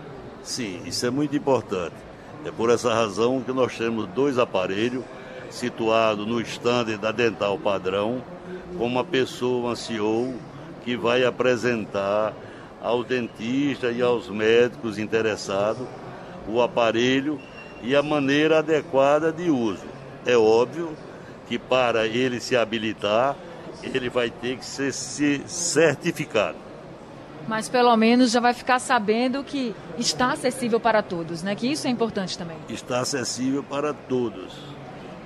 Sim, 0.43 0.81
isso 0.87 1.07
é 1.07 1.11
muito 1.11 1.37
importante. 1.37 1.95
É 2.45 2.51
por 2.51 2.71
essa 2.71 2.93
razão 2.93 3.41
que 3.43 3.53
nós 3.53 3.77
temos 3.77 4.07
dois 4.09 4.39
aparelhos 4.39 5.05
situados 5.51 6.27
no 6.27 6.41
estande 6.41 6.97
da 6.97 7.13
Dental 7.13 7.59
Padrão, 7.59 8.23
com 8.77 8.87
uma 8.87 9.05
pessoa, 9.05 9.73
um 9.73 10.35
que 10.89 10.97
vai 10.97 11.23
apresentar 11.23 12.33
ao 12.81 13.05
dentista 13.05 13.91
e 13.91 14.01
aos 14.01 14.31
médicos 14.31 14.99
interessados 14.99 15.87
o 16.49 16.63
aparelho 16.63 17.39
e 17.83 17.95
a 17.95 18.03
maneira 18.03 18.61
adequada 18.61 19.31
de 19.31 19.51
uso. 19.51 19.85
É 20.25 20.35
óbvio 20.35 20.97
que 21.47 21.59
para 21.59 22.07
ele 22.07 22.41
se 22.41 22.57
habilitar, 22.57 23.37
ele 23.83 24.09
vai 24.09 24.31
ter 24.31 24.57
que 24.57 24.65
ser 24.65 24.91
certificado. 24.91 26.57
Mas 27.47 27.69
pelo 27.69 27.95
menos 27.95 28.31
já 28.31 28.41
vai 28.41 28.55
ficar 28.55 28.79
sabendo 28.79 29.45
que 29.45 29.75
está 29.99 30.33
acessível 30.33 30.81
para 30.81 31.03
todos, 31.03 31.43
né? 31.43 31.55
Que 31.55 31.71
isso 31.71 31.87
é 31.87 31.91
importante 31.91 32.39
também. 32.39 32.57
Está 32.71 33.01
acessível 33.01 33.63
para 33.63 33.93
todos. 33.93 34.55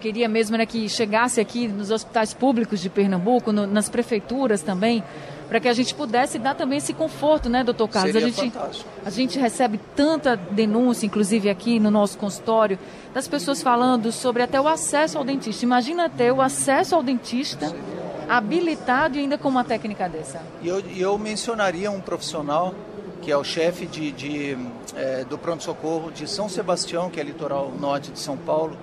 Queria 0.01 0.29
mesmo 0.29 0.57
né, 0.57 0.66
que 0.66 0.88
chegasse 0.88 1.40
aqui 1.40 1.68
nos 1.68 1.92
hospitais 1.92 2.35
públicos 2.35 2.81
de 2.81 2.90
Pernambuco, 2.90 3.53
no, 3.53 3.64
nas 3.64 3.88
prefeituras 3.88 4.61
também, 4.61 5.05
para 5.52 5.60
que 5.60 5.68
a 5.68 5.74
gente 5.74 5.94
pudesse 5.94 6.38
dar 6.38 6.54
também 6.54 6.78
esse 6.78 6.94
conforto, 6.94 7.50
né, 7.50 7.62
doutor 7.62 7.86
Carlos? 7.86 8.10
Seria 8.10 8.26
a 8.26 8.30
gente, 8.30 8.50
fantástico. 8.50 8.90
a 9.04 9.10
gente 9.10 9.38
recebe 9.38 9.78
tanta 9.94 10.34
denúncia, 10.34 11.04
inclusive 11.04 11.50
aqui 11.50 11.78
no 11.78 11.90
nosso 11.90 12.16
consultório, 12.16 12.78
das 13.12 13.28
pessoas 13.28 13.60
falando 13.60 14.10
sobre 14.10 14.42
até 14.42 14.58
o 14.58 14.66
acesso 14.66 15.18
ao 15.18 15.24
dentista. 15.24 15.62
Imagina 15.62 16.08
ter 16.08 16.32
o 16.32 16.40
acesso 16.40 16.94
ao 16.94 17.02
dentista 17.02 17.70
habilitado 18.26 19.18
e 19.18 19.20
ainda 19.20 19.36
com 19.36 19.50
uma 19.50 19.62
técnica 19.62 20.08
dessa. 20.08 20.40
E 20.62 20.68
eu, 20.68 20.80
eu 20.96 21.18
mencionaria 21.18 21.90
um 21.90 22.00
profissional 22.00 22.74
que 23.20 23.30
é 23.30 23.36
o 23.36 23.44
chefe 23.44 23.84
de, 23.84 24.10
de 24.10 24.56
é, 24.96 25.22
do 25.26 25.36
pronto-socorro 25.36 26.10
de 26.10 26.26
São 26.26 26.48
Sebastião, 26.48 27.10
que 27.10 27.20
é 27.20 27.22
litoral 27.22 27.70
norte 27.78 28.10
de 28.10 28.18
São 28.18 28.38
Paulo, 28.38 28.74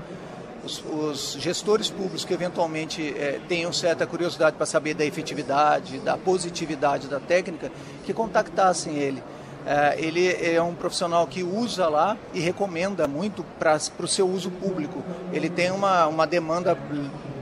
os, 0.64 0.84
os 0.86 1.38
gestores 1.40 1.90
públicos 1.90 2.26
que 2.26 2.34
eventualmente 2.34 3.14
é, 3.18 3.40
tenham 3.48 3.72
certa 3.72 4.06
curiosidade 4.06 4.56
para 4.56 4.66
saber 4.66 4.94
da 4.94 5.06
efetividade, 5.06 6.00
da 6.00 6.18
positividade 6.18 7.08
da 7.08 7.20
técnica, 7.20 7.72
que 8.06 8.14
contactassem 8.14 8.98
ele. 8.98 9.24
É, 9.66 9.96
ele 10.00 10.28
é 10.28 10.62
um 10.62 10.74
profissional 10.74 11.28
que 11.28 11.44
usa 11.44 11.88
lá 11.90 12.18
e 12.34 12.40
recomenda 12.40 13.08
muito 13.08 13.44
para 13.60 13.78
o 14.00 14.08
seu 14.08 14.28
uso 14.28 14.50
público. 14.50 15.04
Ele 15.34 15.50
tem 15.50 15.72
uma, 15.72 16.08
uma 16.08 16.26
demanda 16.26 16.78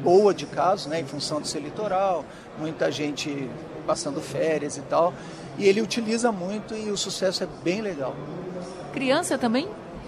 boa 0.03 0.34
de 0.34 0.45
casos, 0.45 0.88
né, 0.88 0.99
em 0.99 1.06
função 1.06 1.41
de 1.41 1.47
ser 1.47 1.60
litoral, 1.60 2.25
muita 2.58 2.91
gente 2.91 3.49
passando 3.86 4.19
férias 4.21 4.77
e 4.77 4.82
tal. 4.82 5.13
E 5.58 5.65
ele 5.65 5.82
utiliza 5.82 6.32
muito 6.32 6.75
e 6.75 6.89
o 6.91 6.97
sucesso 6.97 7.43
é 7.43 7.47
bem 7.63 7.82
legal. 7.82 8.15
Criança 8.93 9.38
também? 9.38 9.67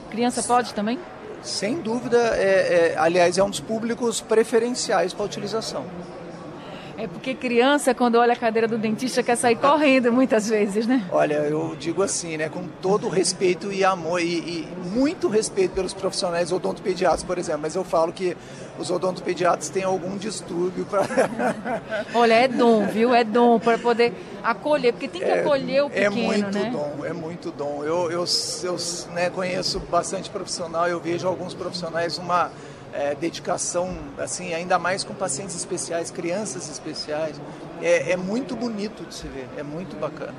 Criança 0.09 0.41
pode 0.43 0.73
também? 0.73 0.99
Sem 1.41 1.81
dúvida, 1.81 2.17
é, 2.35 2.93
é, 2.93 2.95
aliás, 2.97 3.37
é 3.37 3.43
um 3.43 3.49
dos 3.49 3.59
públicos 3.59 4.21
preferenciais 4.21 5.13
para 5.13 5.25
utilização. 5.25 5.85
É 6.99 7.07
porque 7.07 7.33
criança, 7.33 7.95
quando 7.95 8.15
olha 8.15 8.33
a 8.33 8.35
cadeira 8.35 8.67
do 8.67 8.77
dentista, 8.77 9.23
quer 9.23 9.37
sair 9.37 9.55
correndo 9.55 10.11
muitas 10.11 10.49
vezes, 10.49 10.85
né? 10.85 11.07
Olha, 11.09 11.35
eu 11.35 11.73
digo 11.79 12.03
assim, 12.03 12.35
né? 12.35 12.49
Com 12.49 12.67
todo 12.81 13.07
respeito 13.07 13.71
e 13.71 13.85
amor, 13.85 14.19
e, 14.19 14.25
e 14.25 14.67
muito 14.93 15.29
respeito 15.29 15.71
pelos 15.71 15.93
profissionais 15.93 16.51
odontopediatras, 16.51 17.23
por 17.23 17.37
exemplo, 17.37 17.61
mas 17.61 17.73
eu 17.73 17.85
falo 17.85 18.11
que 18.11 18.35
os 18.77 18.91
odontopediatras 18.91 19.69
têm 19.69 19.83
algum 19.83 20.17
distúrbio 20.17 20.85
para. 20.85 21.05
Olha, 22.13 22.33
é 22.33 22.49
dom, 22.49 22.85
viu? 22.87 23.15
É 23.15 23.23
dom 23.23 23.59
para 23.59 23.77
poder 23.77 24.13
acolher, 24.43 24.91
porque 24.91 25.07
tem 25.07 25.21
que 25.21 25.27
é, 25.27 25.39
acolher 25.39 25.83
o 25.83 25.87
é 25.87 26.09
pequeno, 26.09 26.33
É 26.33 26.37
muito 26.37 26.59
né? 26.59 26.69
dom, 26.69 27.05
é 27.05 27.13
muito 27.13 27.51
dom. 27.51 27.81
Eu, 27.81 28.11
eu, 28.11 28.25
eu 28.63 28.77
né, 29.13 29.29
conheço 29.29 29.79
bastante 29.79 30.29
profissional, 30.29 30.85
eu 30.89 30.99
vejo 30.99 31.25
alguns 31.25 31.53
profissionais 31.53 32.17
uma 32.17 32.51
é, 32.93 33.15
dedicação, 33.15 33.95
assim, 34.17 34.53
ainda 34.53 34.79
mais 34.79 35.03
com 35.03 35.13
pacientes 35.13 35.55
especiais, 35.55 36.11
crianças 36.11 36.69
especiais. 36.69 37.39
É, 37.81 38.11
é 38.11 38.17
muito 38.17 38.55
bonito 38.55 39.03
de 39.05 39.13
se 39.13 39.27
ver, 39.27 39.47
é 39.57 39.63
muito 39.63 39.95
bacana. 39.95 40.35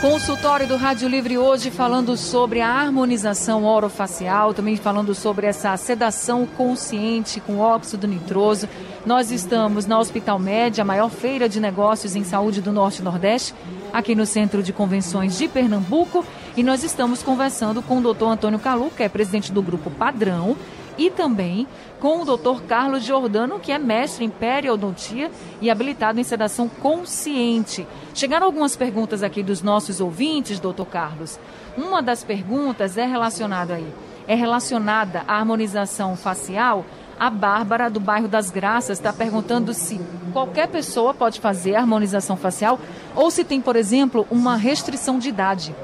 Consultório 0.00 0.68
do 0.68 0.76
Rádio 0.76 1.08
Livre 1.08 1.38
hoje 1.38 1.70
falando 1.70 2.18
sobre 2.18 2.60
a 2.60 2.68
harmonização 2.68 3.64
orofacial, 3.64 4.52
também 4.52 4.76
falando 4.76 5.14
sobre 5.14 5.46
essa 5.46 5.74
sedação 5.78 6.46
consciente 6.46 7.40
com 7.40 7.58
óxido 7.58 8.06
nitroso. 8.06 8.68
Nós 9.06 9.30
estamos 9.30 9.86
na 9.86 9.98
Hospital 9.98 10.38
Média, 10.38 10.82
a 10.82 10.84
maior 10.84 11.08
feira 11.08 11.48
de 11.48 11.58
negócios 11.58 12.14
em 12.14 12.24
saúde 12.24 12.60
do 12.60 12.72
Norte 12.72 13.00
e 13.00 13.02
Nordeste, 13.02 13.54
aqui 13.90 14.14
no 14.14 14.26
Centro 14.26 14.62
de 14.62 14.72
Convenções 14.72 15.38
de 15.38 15.48
Pernambuco, 15.48 16.24
e 16.54 16.62
nós 16.62 16.84
estamos 16.84 17.22
conversando 17.22 17.80
com 17.80 17.98
o 17.98 18.02
doutor 18.02 18.28
Antônio 18.28 18.58
Calu, 18.58 18.90
que 18.94 19.02
é 19.02 19.08
presidente 19.08 19.50
do 19.50 19.62
Grupo 19.62 19.90
Padrão, 19.90 20.56
e 20.98 21.10
também 21.10 21.66
com 22.00 22.22
o 22.22 22.24
Dr. 22.24 22.62
Carlos 22.66 23.02
Giordano, 23.02 23.58
que 23.58 23.72
é 23.72 23.78
mestre 23.78 24.24
em 24.24 24.30
periodontia 24.30 25.30
e 25.60 25.70
habilitado 25.70 26.20
em 26.20 26.24
sedação 26.24 26.68
consciente. 26.68 27.86
Chegaram 28.14 28.46
algumas 28.46 28.76
perguntas 28.76 29.22
aqui 29.22 29.42
dos 29.42 29.62
nossos 29.62 30.00
ouvintes, 30.00 30.60
Dr. 30.60 30.84
Carlos. 30.90 31.38
Uma 31.76 32.02
das 32.02 32.24
perguntas 32.24 32.96
é 32.96 33.06
relacionada 33.06 33.74
aí, 33.74 33.92
é 34.26 34.34
relacionada 34.34 35.22
à 35.26 35.38
harmonização 35.38 36.16
facial. 36.16 36.84
A 37.18 37.30
Bárbara, 37.30 37.88
do 37.88 37.98
bairro 37.98 38.28
das 38.28 38.50
Graças, 38.50 38.98
está 38.98 39.10
perguntando 39.10 39.72
se 39.72 39.98
qualquer 40.34 40.68
pessoa 40.68 41.14
pode 41.14 41.40
fazer 41.40 41.74
harmonização 41.74 42.36
facial 42.36 42.78
ou 43.14 43.30
se 43.30 43.42
tem, 43.42 43.58
por 43.58 43.74
exemplo, 43.74 44.26
uma 44.30 44.54
restrição 44.54 45.18
de 45.18 45.30
idade. 45.30 45.74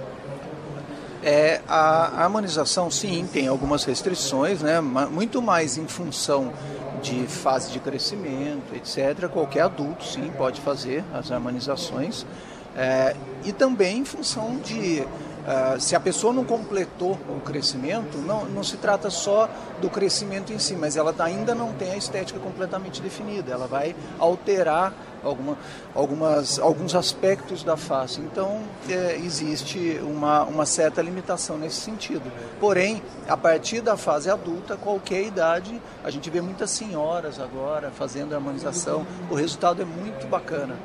É, 1.22 1.60
a 1.68 2.22
harmonização, 2.24 2.90
sim, 2.90 3.28
tem 3.32 3.46
algumas 3.46 3.84
restrições, 3.84 4.60
né? 4.60 4.80
muito 4.80 5.40
mais 5.40 5.78
em 5.78 5.86
função 5.86 6.52
de 7.00 7.26
fase 7.26 7.70
de 7.70 7.78
crescimento, 7.78 8.74
etc. 8.74 9.28
Qualquer 9.28 9.62
adulto, 9.62 10.04
sim, 10.04 10.32
pode 10.36 10.60
fazer 10.60 11.04
as 11.12 11.30
harmonizações. 11.30 12.26
É, 12.74 13.14
e 13.44 13.52
também 13.52 13.98
em 13.98 14.04
função 14.04 14.56
de 14.56 15.06
Uh, 15.42 15.80
se 15.80 15.96
a 15.96 16.00
pessoa 16.00 16.32
não 16.32 16.44
completou 16.44 17.18
o 17.28 17.40
crescimento, 17.40 18.18
não, 18.18 18.44
não 18.44 18.62
se 18.62 18.76
trata 18.76 19.10
só 19.10 19.50
do 19.80 19.90
crescimento 19.90 20.52
em 20.52 20.58
si, 20.58 20.76
mas 20.76 20.96
ela 20.96 21.12
ainda 21.18 21.54
não 21.54 21.72
tem 21.72 21.90
a 21.90 21.96
estética 21.96 22.38
completamente 22.38 23.02
definida. 23.02 23.52
Ela 23.52 23.66
vai 23.66 23.96
alterar 24.18 24.94
alguma, 25.24 25.58
algumas, 25.94 26.58
alguns 26.58 26.94
aspectos 26.94 27.62
da 27.62 27.76
face. 27.76 28.20
Então, 28.20 28.60
é, 28.88 29.16
existe 29.16 30.00
uma, 30.02 30.44
uma 30.44 30.66
certa 30.66 31.00
limitação 31.02 31.56
nesse 31.56 31.80
sentido. 31.80 32.30
Porém, 32.60 33.02
a 33.28 33.36
partir 33.36 33.80
da 33.80 33.96
fase 33.96 34.30
adulta, 34.30 34.76
qualquer 34.76 35.24
idade, 35.24 35.80
a 36.04 36.10
gente 36.10 36.28
vê 36.30 36.40
muitas 36.40 36.70
senhoras 36.70 37.40
agora 37.40 37.90
fazendo 37.90 38.34
harmonização. 38.34 39.06
O 39.30 39.34
resultado 39.34 39.82
é 39.82 39.84
muito 39.84 40.26
bacana. 40.26 40.76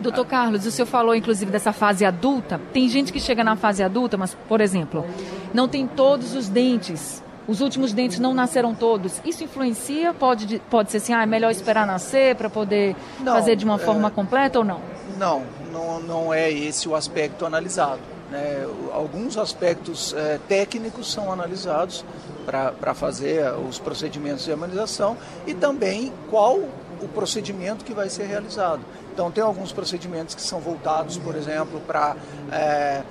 Doutor 0.00 0.26
Carlos, 0.26 0.66
o 0.66 0.70
senhor 0.70 0.86
falou 0.86 1.14
inclusive 1.14 1.50
dessa 1.50 1.72
fase 1.72 2.04
adulta. 2.04 2.60
Tem 2.72 2.88
gente 2.88 3.12
que 3.12 3.20
chega 3.20 3.44
na 3.44 3.56
fase 3.56 3.82
adulta, 3.82 4.16
mas, 4.16 4.34
por 4.48 4.60
exemplo, 4.60 5.04
não 5.52 5.68
tem 5.68 5.86
todos 5.86 6.34
os 6.34 6.48
dentes. 6.48 7.22
Os 7.46 7.60
últimos 7.60 7.92
dentes 7.92 8.18
não 8.18 8.32
nasceram 8.32 8.74
todos. 8.74 9.20
Isso 9.24 9.42
influencia? 9.42 10.14
Pode, 10.14 10.60
pode 10.70 10.90
ser 10.90 10.98
assim, 10.98 11.12
ah, 11.12 11.22
é 11.22 11.26
melhor 11.26 11.50
esperar 11.50 11.86
nascer 11.86 12.36
para 12.36 12.48
poder 12.48 12.94
não, 13.20 13.32
fazer 13.32 13.56
de 13.56 13.64
uma 13.64 13.78
forma 13.78 14.08
é... 14.08 14.10
completa 14.10 14.58
ou 14.60 14.64
não? 14.64 14.80
Não, 15.18 15.42
não, 15.72 16.00
não 16.00 16.34
é 16.34 16.50
esse 16.50 16.88
o 16.88 16.94
aspecto 16.94 17.44
analisado. 17.44 18.00
Né? 18.30 18.64
Alguns 18.92 19.36
aspectos 19.36 20.14
é, 20.14 20.38
técnicos 20.48 21.10
são 21.12 21.32
analisados 21.32 22.04
para 22.46 22.94
fazer 22.94 23.52
os 23.68 23.78
procedimentos 23.78 24.44
de 24.44 24.52
harmonização 24.52 25.16
e 25.46 25.54
também 25.54 26.12
qual 26.30 26.60
o 27.02 27.08
procedimento 27.08 27.84
que 27.84 27.92
vai 27.92 28.08
ser 28.08 28.24
realizado. 28.24 28.80
Então, 29.12 29.30
tem 29.30 29.42
alguns 29.42 29.72
procedimentos 29.72 30.34
que 30.34 30.42
são 30.42 30.60
voltados, 30.60 31.18
por 31.18 31.34
exemplo, 31.34 31.80
para 31.80 32.16
é, 32.52 33.02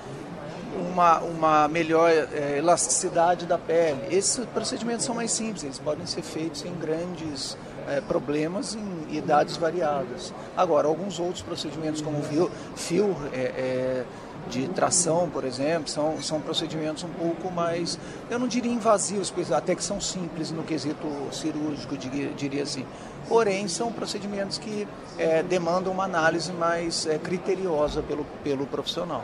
uma, 0.92 1.20
uma 1.20 1.68
melhor 1.68 2.10
é, 2.10 2.58
elasticidade 2.58 3.46
da 3.46 3.58
pele. 3.58 4.02
Esses 4.10 4.46
procedimentos 4.48 5.06
são 5.06 5.16
mais 5.16 5.32
simples, 5.32 5.64
eles 5.64 5.80
podem 5.80 6.06
ser 6.06 6.22
feitos 6.22 6.62
sem 6.62 6.74
grandes 6.76 7.58
é, 7.88 8.02
problemas 8.02 8.76
em 8.76 9.18
idades 9.18 9.58
variadas. 9.58 10.34
Agora, 10.56 10.88
alguns 10.88 11.20
outros 11.20 11.42
procedimentos, 11.42 12.02
como 12.02 12.22
fio, 12.22 12.52
fio 12.76 13.16
é, 13.34 13.38
é, 13.38 14.06
de 14.48 14.68
tração, 14.70 15.30
por 15.30 15.44
exemplo, 15.44 15.90
são, 15.90 16.22
são 16.22 16.40
procedimentos 16.40 17.04
um 17.04 17.10
pouco 17.10 17.52
mais, 17.52 18.00
eu 18.30 18.40
não 18.40 18.48
diria 18.48 18.72
invasivos, 18.72 19.34
até 19.52 19.76
que 19.76 19.84
são 19.84 20.00
simples 20.00 20.52
no 20.52 20.64
quesito 20.64 21.08
cirúrgico, 21.32 21.98
diria 21.98 22.64
assim. 22.64 22.86
Porém, 23.30 23.68
são 23.68 23.92
procedimentos 23.92 24.58
que 24.58 24.88
é, 25.18 25.44
demandam 25.44 25.94
uma 25.94 26.04
análise 26.04 26.52
mais 26.52 27.06
é, 27.06 27.18
criteriosa 27.20 28.02
pelo, 28.02 28.26
pelo 28.44 28.66
profissional. 28.66 29.24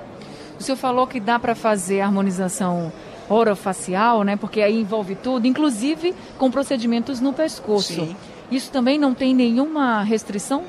O 0.59 0.63
senhor 0.63 0.77
falou 0.77 1.07
que 1.07 1.19
dá 1.19 1.37
para 1.37 1.55
fazer 1.55 2.01
harmonização 2.01 2.93
orofacial, 3.27 4.23
né? 4.23 4.35
Porque 4.35 4.61
aí 4.61 4.79
envolve 4.79 5.15
tudo, 5.15 5.47
inclusive 5.47 6.15
com 6.37 6.51
procedimentos 6.51 7.19
no 7.19 7.33
pescoço. 7.33 7.93
Sim. 7.93 8.15
Isso 8.51 8.71
também 8.71 8.99
não 8.99 9.13
tem 9.13 9.33
nenhuma 9.33 10.03
restrição? 10.03 10.63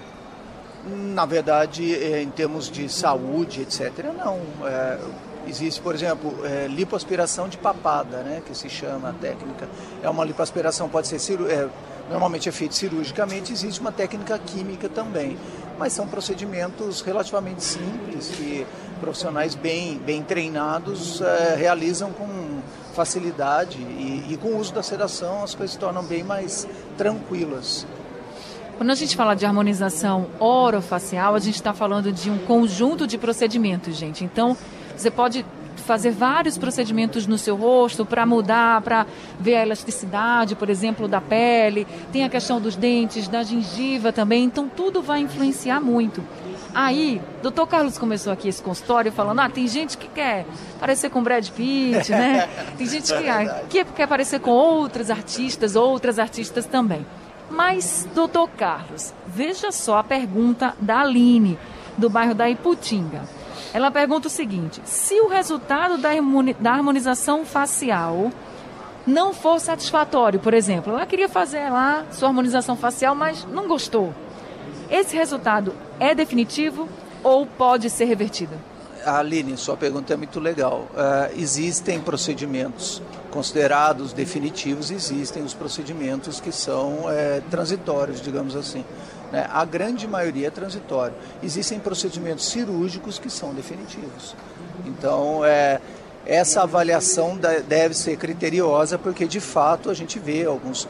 Na 0.87 1.27
verdade, 1.27 1.95
é, 1.95 2.23
em 2.23 2.31
termos 2.31 2.71
de 2.71 2.89
saúde, 2.89 3.63
etc., 3.63 3.93
não. 4.17 4.41
É, 4.65 4.99
existe, 5.47 5.81
por 5.81 5.95
exemplo, 5.95 6.35
é, 6.45 6.67
lipoaspiração 6.69 7.49
de 7.49 7.59
papada, 7.59 8.19
né, 8.19 8.43
que 8.47 8.57
se 8.57 8.69
chama 8.69 9.11
a 9.11 9.13
técnica. 9.13 9.69
É 10.03 10.09
uma 10.09 10.25
lipoaspiração, 10.25 10.89
pode 10.89 11.09
ser 11.09 11.41
é, 11.43 11.69
normalmente 12.09 12.49
é 12.49 12.53
feito 12.53 12.75
cirurgicamente, 12.75 13.53
existe 13.53 13.81
uma 13.81 13.93
técnica 13.93 14.39
química 14.39 14.89
também. 14.89 15.37
Mas 15.79 15.93
são 15.93 16.07
procedimentos 16.07 17.03
relativamente 17.03 17.63
simples 17.63 18.29
que 18.29 18.67
profissionais 19.01 19.55
bem, 19.55 19.99
bem 19.99 20.23
treinados 20.23 21.21
é, 21.21 21.55
realizam 21.57 22.13
com 22.13 22.27
facilidade 22.95 23.79
e, 23.79 24.25
e 24.31 24.39
com 24.39 24.49
o 24.49 24.59
uso 24.59 24.73
da 24.73 24.83
sedação 24.83 25.45
as 25.45 25.55
coisas 25.55 25.75
se 25.75 25.79
tornam 25.79 26.03
bem 26.03 26.25
mais 26.25 26.67
tranquilas. 26.97 27.87
Quando 28.77 28.91
a 28.91 28.95
gente 28.95 29.17
fala 29.17 29.35
de 29.35 29.47
harmonização 29.47 30.27
orofacial, 30.39 31.35
a 31.35 31.39
gente 31.39 31.55
está 31.55 31.73
falando 31.73 32.13
de 32.13 32.31
um 32.31 32.39
conjunto 32.39 33.07
de 33.07 33.17
procedimentos, 33.17 33.97
gente. 33.97 34.23
Então, 34.23 34.57
você 34.95 35.11
pode 35.11 35.47
fazer 35.83 36.11
vários 36.11 36.57
procedimentos 36.59 37.27
no 37.27 37.39
seu 37.39 37.57
rosto 37.57 38.05
para 38.05 38.25
mudar, 38.27 38.81
para 38.83 39.07
ver 39.39 39.57
a 39.57 39.63
elasticidade, 39.63 40.55
por 40.55 40.71
exemplo, 40.71 41.07
da 41.07 41.21
pele. 41.21 41.87
Tem 42.13 42.25
a 42.25 42.29
questão 42.29 42.61
dos 42.61 42.77
dentes, 42.77 43.29
da 43.29 43.43
gengiva 43.43 44.13
também. 44.13 44.45
Então, 44.45 44.69
tudo 44.69 45.03
vai 45.03 45.21
influenciar 45.21 45.81
muito. 45.81 46.23
Aí, 46.75 47.23
doutor 47.43 47.67
Carlos 47.67 47.97
começou 47.97 48.33
aqui 48.33 48.49
esse 48.49 48.63
consultório 48.63 49.11
falando: 49.11 49.41
ah, 49.41 49.49
tem 49.49 49.67
gente 49.67 49.97
que 49.97 50.09
quer 50.09 50.45
parecer 50.79 51.09
com 51.09 51.23
Brad 51.23 51.49
Pitt, 51.49 52.11
né? 52.11 52.49
Tem 52.77 52.87
gente 52.87 53.15
que, 53.15 53.29
é 53.29 53.65
que 53.69 53.85
quer 53.85 54.07
parecer 54.07 54.41
com 54.41 54.51
outros 54.51 55.11
artistas, 55.11 55.75
outras 55.75 56.19
artistas 56.19 56.67
também. 56.67 57.07
Mas, 57.51 58.07
doutor 58.15 58.49
Carlos, 58.51 59.15
veja 59.27 59.73
só 59.73 59.99
a 59.99 60.05
pergunta 60.05 60.75
da 60.79 61.01
Aline, 61.01 61.59
do 61.97 62.11
bairro 62.11 62.35
da 62.35 62.51
Iputinga. 62.51 63.23
Ela 63.77 63.91
pergunta 63.91 64.27
o 64.27 64.31
seguinte: 64.31 64.81
se 64.87 65.21
o 65.21 65.29
resultado 65.29 65.99
da, 65.99 66.09
da 66.59 66.73
harmonização 66.73 67.45
facial 67.45 68.33
não 69.07 69.35
for 69.35 69.61
satisfatório, 69.61 70.41
por 70.41 70.55
exemplo, 70.55 70.95
ela 70.95 71.05
queria 71.05 71.29
fazer 71.29 71.69
lá 71.69 72.07
sua 72.11 72.29
harmonização 72.29 72.75
facial, 72.75 73.15
mas 73.15 73.45
não 73.45 73.69
gostou. 73.69 74.15
Esse 74.91 75.15
resultado 75.15 75.75
é 76.01 76.15
definitivo 76.15 76.89
ou 77.23 77.45
pode 77.45 77.91
ser 77.91 78.07
revertido? 78.07 78.55
Aline, 79.07 79.57
sua 79.57 79.77
pergunta 79.77 80.13
é 80.13 80.17
muito 80.17 80.41
legal. 80.41 80.89
Uh, 80.93 81.41
existem 81.41 82.01
procedimentos 82.01 83.01
considerados 83.31 84.13
definitivos, 84.13 84.91
existem 84.91 85.43
os 85.43 85.53
procedimentos 85.53 86.41
que 86.41 86.51
são 86.51 87.11
é, 87.11 87.43
transitórios, 87.51 88.21
digamos 88.21 88.57
assim. 88.57 88.83
Né? 89.31 89.47
A 89.53 89.65
grande 89.65 90.07
maioria 90.07 90.47
é 90.47 90.51
transitório. 90.51 91.15
Existem 91.43 91.79
procedimentos 91.79 92.49
cirúrgicos 92.49 93.19
que 93.19 93.29
são 93.29 93.53
definitivos. 93.53 94.35
Então, 94.87 95.45
é, 95.45 95.81
essa 96.25 96.63
avaliação 96.63 97.39
deve 97.69 97.95
ser 97.95 98.17
criteriosa, 98.17 98.99
porque 98.99 99.27
de 99.27 99.41
fato 99.41 99.91
a 99.91 99.95
gente 99.95 100.19
vê 100.19 100.45
alguns. 100.45 100.89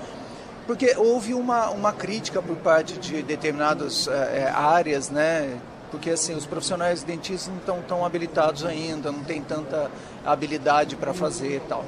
Porque 0.66 0.94
houve 0.96 1.34
uma, 1.34 1.70
uma 1.70 1.92
crítica 1.92 2.40
por 2.40 2.56
parte 2.56 2.98
de 2.98 3.22
determinadas 3.22 4.08
é, 4.08 4.50
áreas, 4.54 5.10
né? 5.10 5.58
Porque 5.96 6.10
assim 6.10 6.34
os 6.34 6.44
profissionais 6.44 7.02
dentistas 7.02 7.48
não 7.48 7.56
estão 7.56 7.80
tão 7.80 8.04
habilitados 8.04 8.66
ainda, 8.66 9.10
não 9.10 9.24
tem 9.24 9.40
tanta 9.40 9.90
habilidade 10.26 10.94
para 10.94 11.14
fazer 11.14 11.56
e 11.56 11.60
tal. 11.60 11.82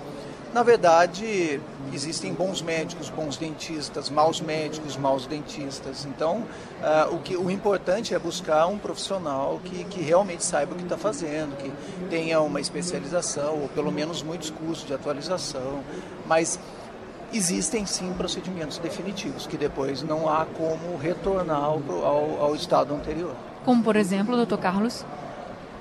Na 0.55 0.62
verdade, 0.62 1.61
existem 1.92 2.33
bons 2.33 2.62
médicos, 2.62 3.11
bons 3.11 3.37
dentistas, 3.37 4.09
maus 4.09 4.40
médicos, 4.40 4.97
maus 4.97 5.27
dentistas. 5.27 6.07
Então, 6.07 6.38
uh, 6.38 7.14
o, 7.14 7.18
que, 7.18 7.37
o 7.37 7.51
importante 7.51 8.14
é 8.14 8.18
buscar 8.18 8.66
um 8.66 8.79
profissional 8.79 9.61
que, 9.62 9.85
que 9.85 10.01
realmente 10.01 10.42
saiba 10.42 10.73
o 10.73 10.77
que 10.77 10.85
está 10.85 10.97
fazendo, 10.97 11.55
que 11.59 11.71
tenha 12.09 12.40
uma 12.40 12.62
especialização, 12.62 13.61
ou 13.61 13.68
pelo 13.68 13.92
menos 13.92 14.23
muitos 14.23 14.49
cursos 14.49 14.87
de 14.87 14.94
atualização. 14.94 15.85
Mas 16.27 16.59
existem 17.31 17.85
sim 17.85 18.11
procedimentos 18.14 18.79
definitivos, 18.79 19.47
que 19.47 19.59
depois 19.59 20.03
não 20.03 20.31
há 20.31 20.47
como 20.47 20.97
retornar 20.97 21.62
ao, 21.62 21.83
ao, 22.03 22.42
ao 22.42 22.57
estado 22.57 22.94
anterior. 22.94 23.37
Como, 23.68 23.83
por 23.83 23.96
exemplo, 23.96 24.35
doutor 24.35 24.57
Carlos? 24.57 25.04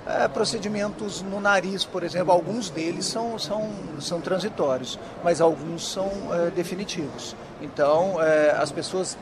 É, 0.05 0.27
procedimentos 0.27 1.21
no 1.21 1.39
nariz, 1.39 1.85
por 1.85 2.03
exemplo, 2.03 2.33
alguns 2.33 2.69
deles 2.69 3.05
são, 3.05 3.39
são, 3.39 3.69
são 4.01 4.19
transitórios, 4.19 4.99
mas 5.23 5.39
alguns 5.39 5.89
são 5.89 6.11
é, 6.33 6.49
definitivos. 6.49 7.33
Então, 7.61 8.21
é, 8.21 8.51
as 8.59 8.73
pessoas, 8.73 9.17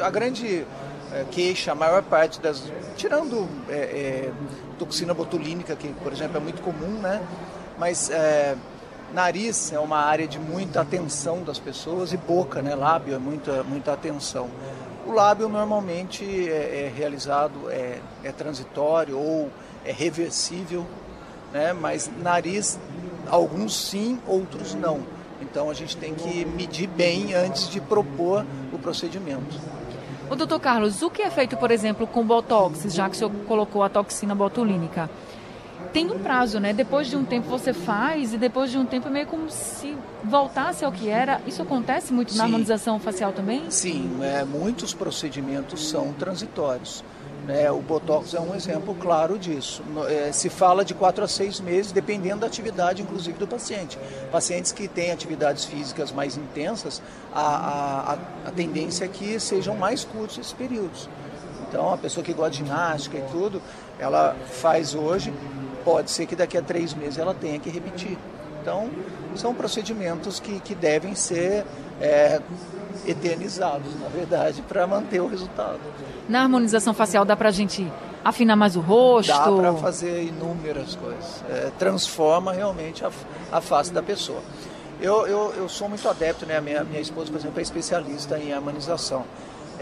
a 0.00 0.10
grande 0.10 0.66
é, 1.12 1.24
queixa, 1.30 1.70
a 1.70 1.74
maior 1.76 2.02
parte 2.02 2.40
das. 2.40 2.64
Tirando 2.96 3.48
é, 3.68 3.74
é, 3.74 4.32
toxina 4.80 5.14
botulínica, 5.14 5.76
que, 5.76 5.86
por 6.02 6.12
exemplo, 6.12 6.38
é 6.38 6.40
muito 6.40 6.60
comum, 6.60 6.98
né? 7.00 7.22
Mas 7.78 8.10
nariz 9.14 9.72
é 9.72 9.78
uma 9.78 9.98
área 9.98 10.26
de 10.26 10.40
muita 10.40 10.80
atenção 10.80 11.44
das 11.44 11.60
pessoas 11.60 12.12
e 12.12 12.16
boca, 12.16 12.60
né? 12.62 12.74
Lábio 12.74 13.14
é 13.14 13.18
muita, 13.18 13.62
muita 13.62 13.92
atenção. 13.92 14.50
O 15.06 15.12
lábio 15.12 15.48
normalmente 15.48 16.24
é, 16.24 16.86
é 16.86 16.92
realizado, 16.94 17.70
é, 17.70 17.98
é 18.22 18.30
transitório 18.30 19.18
ou 19.18 19.50
é 19.84 19.92
reversível, 19.92 20.86
né? 21.52 21.72
mas 21.72 22.10
nariz, 22.22 22.78
alguns 23.28 23.74
sim, 23.88 24.18
outros 24.26 24.74
não. 24.74 25.00
Então 25.40 25.68
a 25.68 25.74
gente 25.74 25.96
tem 25.96 26.14
que 26.14 26.44
medir 26.44 26.86
bem 26.86 27.34
antes 27.34 27.68
de 27.68 27.80
propor 27.80 28.46
o 28.72 28.78
procedimento. 28.78 29.60
O 30.30 30.36
doutor 30.36 30.60
Carlos, 30.60 31.02
o 31.02 31.10
que 31.10 31.20
é 31.20 31.30
feito, 31.30 31.56
por 31.56 31.70
exemplo, 31.70 32.06
com 32.06 32.24
botox, 32.24 32.84
já 32.94 33.08
que 33.08 33.16
o 33.16 33.18
senhor 33.18 33.32
colocou 33.46 33.82
a 33.82 33.88
toxina 33.88 34.34
botulínica? 34.34 35.10
Tem 35.92 36.10
um 36.10 36.18
prazo, 36.18 36.58
né? 36.58 36.72
Depois 36.72 37.06
de 37.06 37.16
um 37.16 37.24
tempo 37.24 37.48
você 37.48 37.72
faz 37.72 38.32
e 38.32 38.38
depois 38.38 38.70
de 38.70 38.78
um 38.78 38.86
tempo 38.86 39.08
é 39.08 39.10
meio 39.10 39.26
como 39.26 39.50
se 39.50 39.96
voltasse 40.24 40.84
ao 40.84 40.90
que 40.90 41.08
era. 41.08 41.40
Isso 41.46 41.60
acontece 41.60 42.12
muito 42.12 42.32
Sim. 42.32 42.38
na 42.38 42.44
harmonização 42.44 42.98
facial 42.98 43.32
também? 43.32 43.70
Sim, 43.70 44.18
é, 44.22 44.42
muitos 44.44 44.94
procedimentos 44.94 45.88
são 45.88 46.12
transitórios. 46.14 47.04
Né? 47.46 47.70
O 47.70 47.80
Botox 47.80 48.32
é 48.34 48.40
um 48.40 48.54
exemplo 48.54 48.94
claro 48.94 49.38
disso. 49.38 49.82
É, 50.08 50.32
se 50.32 50.48
fala 50.48 50.84
de 50.84 50.94
quatro 50.94 51.24
a 51.24 51.28
seis 51.28 51.60
meses, 51.60 51.92
dependendo 51.92 52.40
da 52.40 52.46
atividade, 52.46 53.02
inclusive, 53.02 53.36
do 53.36 53.46
paciente. 53.46 53.98
Pacientes 54.30 54.72
que 54.72 54.88
têm 54.88 55.10
atividades 55.10 55.64
físicas 55.64 56.12
mais 56.12 56.36
intensas, 56.36 57.02
a, 57.34 58.12
a, 58.12 58.48
a 58.48 58.50
tendência 58.52 59.04
é 59.04 59.08
que 59.08 59.38
sejam 59.40 59.76
mais 59.76 60.04
curtos 60.04 60.38
esses 60.38 60.52
períodos. 60.52 61.08
Então, 61.68 61.92
a 61.92 61.96
pessoa 61.96 62.22
que 62.22 62.32
gosta 62.32 62.50
de 62.50 62.58
ginástica 62.58 63.16
e 63.18 63.22
tudo, 63.32 63.60
ela 63.98 64.36
faz 64.46 64.94
hoje, 64.94 65.32
pode 65.84 66.10
ser 66.10 66.26
que 66.26 66.36
daqui 66.36 66.56
a 66.56 66.62
três 66.62 66.94
meses 66.94 67.18
ela 67.18 67.34
tenha 67.34 67.58
que 67.58 67.70
repetir. 67.70 68.16
Então, 68.60 68.88
são 69.34 69.54
procedimentos 69.54 70.38
que, 70.38 70.60
que 70.60 70.74
devem 70.74 71.14
ser 71.14 71.64
é, 72.00 72.40
eternizados, 73.06 73.98
na 74.00 74.08
verdade, 74.08 74.62
para 74.68 74.86
manter 74.86 75.20
o 75.20 75.26
resultado. 75.26 75.80
Na 76.28 76.42
harmonização 76.42 76.94
facial 76.94 77.24
dá 77.24 77.36
para 77.36 77.48
a 77.48 77.52
gente 77.52 77.90
afinar 78.24 78.56
mais 78.56 78.76
o 78.76 78.80
rosto? 78.80 79.32
Dá 79.32 79.50
para 79.50 79.74
fazer 79.74 80.22
inúmeras 80.22 80.94
coisas. 80.94 81.42
É, 81.50 81.70
transforma 81.78 82.52
realmente 82.52 83.04
a, 83.04 83.10
a 83.50 83.60
face 83.60 83.92
da 83.92 84.02
pessoa. 84.02 84.40
Eu, 85.00 85.26
eu, 85.26 85.52
eu 85.56 85.68
sou 85.68 85.88
muito 85.88 86.08
adepto, 86.08 86.46
né? 86.46 86.60
Minha, 86.60 86.84
minha 86.84 87.00
esposa, 87.00 87.30
por 87.30 87.38
exemplo, 87.38 87.58
é 87.58 87.62
especialista 87.62 88.38
em 88.38 88.52
harmonização. 88.52 89.24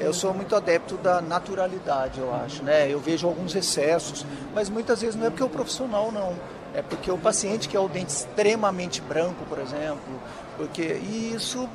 Eu 0.00 0.14
sou 0.14 0.32
muito 0.32 0.56
adepto 0.56 0.96
da 0.96 1.20
naturalidade, 1.20 2.18
eu 2.18 2.34
acho, 2.34 2.62
né? 2.62 2.90
Eu 2.90 2.98
vejo 2.98 3.26
alguns 3.26 3.54
excessos, 3.54 4.24
mas 4.54 4.70
muitas 4.70 5.02
vezes 5.02 5.14
não 5.14 5.26
é 5.26 5.30
porque 5.30 5.44
o 5.44 5.48
profissional 5.48 6.10
não, 6.10 6.34
é 6.74 6.80
porque 6.80 7.10
o 7.10 7.18
paciente 7.18 7.68
que 7.68 7.76
é 7.76 7.80
o 7.80 7.88
dente 7.88 8.10
extremamente 8.10 9.00
branco, 9.02 9.44
por 9.46 9.58
exemplo, 9.58 10.20
porque 10.56 10.82
isso, 10.82 11.68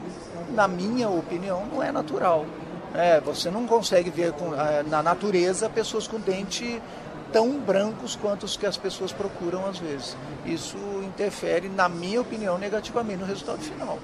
na 0.50 0.68
minha 0.68 1.08
opinião, 1.08 1.66
não 1.72 1.84
é 1.84 1.92
natural. 1.92 2.46
É, 2.94 3.20
você 3.20 3.52
não 3.52 3.68
consegue 3.68 4.10
ver 4.10 4.32
com, 4.32 4.56
é, 4.56 4.82
na 4.84 5.04
natureza 5.04 5.70
pessoas 5.70 6.08
com 6.08 6.20
dente 6.20 6.82
tão 7.32 7.60
brancos 7.60 8.16
quanto 8.16 8.44
os 8.44 8.56
que 8.56 8.66
as 8.66 8.78
pessoas 8.78 9.12
procuram 9.12 9.66
às 9.68 9.78
vezes. 9.78 10.16
Isso 10.46 10.78
interfere, 11.04 11.68
na 11.68 11.90
minha 11.90 12.22
opinião, 12.22 12.58
negativamente 12.58 13.20
no 13.20 13.26
resultado 13.26 13.60
final. 13.60 14.00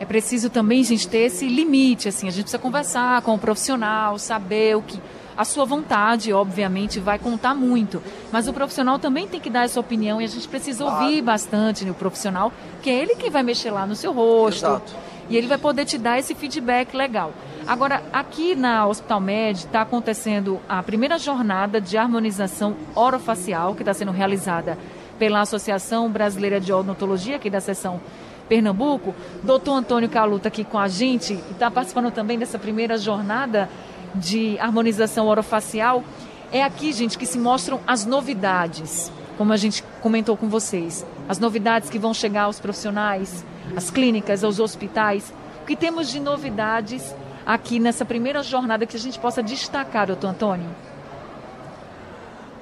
É 0.00 0.04
preciso 0.04 0.48
também, 0.48 0.84
gente, 0.84 1.08
ter 1.08 1.18
esse 1.18 1.46
limite, 1.48 2.08
assim, 2.08 2.28
a 2.28 2.30
gente 2.30 2.44
precisa 2.44 2.62
conversar 2.62 3.20
com 3.22 3.34
o 3.34 3.38
profissional, 3.38 4.18
saber 4.18 4.76
o 4.76 4.82
que 4.82 5.00
a 5.36 5.44
sua 5.44 5.64
vontade, 5.64 6.32
obviamente, 6.32 6.98
vai 6.98 7.18
contar 7.18 7.54
muito. 7.54 8.02
Mas 8.32 8.48
o 8.48 8.52
profissional 8.52 8.98
também 8.98 9.28
tem 9.28 9.40
que 9.40 9.48
dar 9.48 9.64
essa 9.64 9.78
opinião 9.78 10.20
e 10.20 10.24
a 10.24 10.28
gente 10.28 10.48
precisa 10.48 10.84
ouvir 10.84 11.22
bastante 11.22 11.84
no 11.84 11.94
profissional, 11.94 12.52
que 12.82 12.90
é 12.90 12.94
ele 12.94 13.14
que 13.14 13.30
vai 13.30 13.42
mexer 13.44 13.70
lá 13.70 13.86
no 13.86 13.94
seu 13.94 14.12
rosto. 14.12 14.66
Exato. 14.66 14.92
E 15.28 15.36
ele 15.36 15.46
vai 15.46 15.58
poder 15.58 15.84
te 15.84 15.96
dar 15.96 16.18
esse 16.18 16.34
feedback 16.34 16.94
legal. 16.96 17.32
Agora, 17.66 18.02
aqui 18.12 18.56
na 18.56 18.86
Hospital 18.86 19.20
Med 19.20 19.58
está 19.58 19.82
acontecendo 19.82 20.58
a 20.68 20.82
primeira 20.82 21.18
jornada 21.18 21.80
de 21.80 21.96
harmonização 21.96 22.74
orofacial, 22.94 23.74
que 23.74 23.82
está 23.82 23.94
sendo 23.94 24.10
realizada 24.10 24.78
pela 25.18 25.40
Associação 25.40 26.10
Brasileira 26.10 26.60
de 26.60 26.72
Odontologia, 26.72 27.36
aqui 27.36 27.50
da 27.50 27.60
seção 27.60 28.00
Pernambuco. 28.48 29.14
Doutor 29.42 29.74
Antônio 29.74 30.08
Caluta 30.08 30.48
aqui 30.48 30.64
com 30.64 30.78
a 30.78 30.88
gente 30.88 31.34
e 31.34 31.52
está 31.52 31.70
participando 31.70 32.10
também 32.10 32.38
dessa 32.38 32.58
primeira 32.58 32.96
jornada 32.96 33.68
de 34.14 34.58
harmonização 34.58 35.26
orofacial. 35.26 36.02
É 36.50 36.62
aqui, 36.62 36.92
gente, 36.92 37.18
que 37.18 37.26
se 37.26 37.38
mostram 37.38 37.80
as 37.86 38.06
novidades, 38.06 39.12
como 39.36 39.52
a 39.52 39.56
gente 39.56 39.84
comentou 40.00 40.36
com 40.36 40.48
vocês. 40.48 41.04
As 41.28 41.38
novidades 41.38 41.90
que 41.90 41.98
vão 41.98 42.14
chegar 42.14 42.44
aos 42.44 42.58
profissionais, 42.58 43.44
às 43.76 43.90
clínicas, 43.90 44.42
aos 44.42 44.58
hospitais. 44.58 45.32
O 45.62 45.66
que 45.66 45.76
temos 45.76 46.08
de 46.08 46.18
novidades 46.18 47.14
aqui 47.44 47.78
nessa 47.78 48.04
primeira 48.04 48.42
jornada 48.42 48.86
que 48.86 48.96
a 48.96 49.00
gente 49.00 49.18
possa 49.18 49.42
destacar, 49.42 50.06
doutor 50.06 50.28
Antônio? 50.28 50.70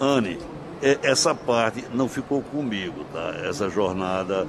Anne, 0.00 0.38
essa 1.02 1.34
parte 1.34 1.84
não 1.94 2.08
ficou 2.08 2.42
comigo, 2.42 3.04
tá? 3.12 3.34
Essa 3.44 3.70
jornada 3.70 4.46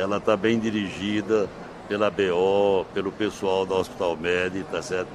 ela 0.00 0.16
está 0.16 0.36
bem 0.36 0.58
dirigida 0.58 1.48
pela 1.86 2.10
BO, 2.10 2.86
pelo 2.94 3.12
pessoal 3.12 3.66
da 3.66 3.74
Hospital 3.74 4.16
Med, 4.16 4.64
tá 4.70 4.80
certo? 4.80 5.08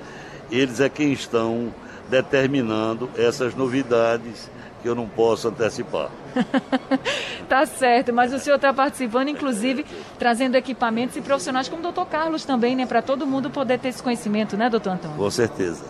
Eles 0.52 0.80
é 0.80 0.88
quem 0.88 1.12
estão 1.12 1.74
determinando 2.10 3.10
essas 3.18 3.56
novidades 3.56 4.50
que 4.84 4.88
eu 4.88 4.94
não 4.94 5.08
posso 5.08 5.48
antecipar. 5.48 6.12
tá 7.50 7.66
certo, 7.66 8.14
mas 8.14 8.32
o 8.32 8.38
senhor 8.38 8.58
está 8.58 8.72
participando, 8.72 9.30
inclusive, 9.30 9.84
trazendo 10.20 10.56
equipamentos 10.56 11.18
e 11.18 11.22
profissionais 11.22 11.68
como 11.68 11.80
o 11.80 11.84
doutor 11.84 12.06
Carlos 12.06 12.46
também, 12.46 12.76
né? 12.76 12.86
Para 12.86 13.02
todo 13.02 13.26
mundo 13.26 13.50
poder 13.50 13.80
ter 13.80 13.88
esse 13.88 14.04
conhecimento, 14.04 14.56
né, 14.56 14.70
doutor 14.70 14.92
Antônio? 14.92 15.18
Com 15.18 15.32
certeza. 15.32 15.84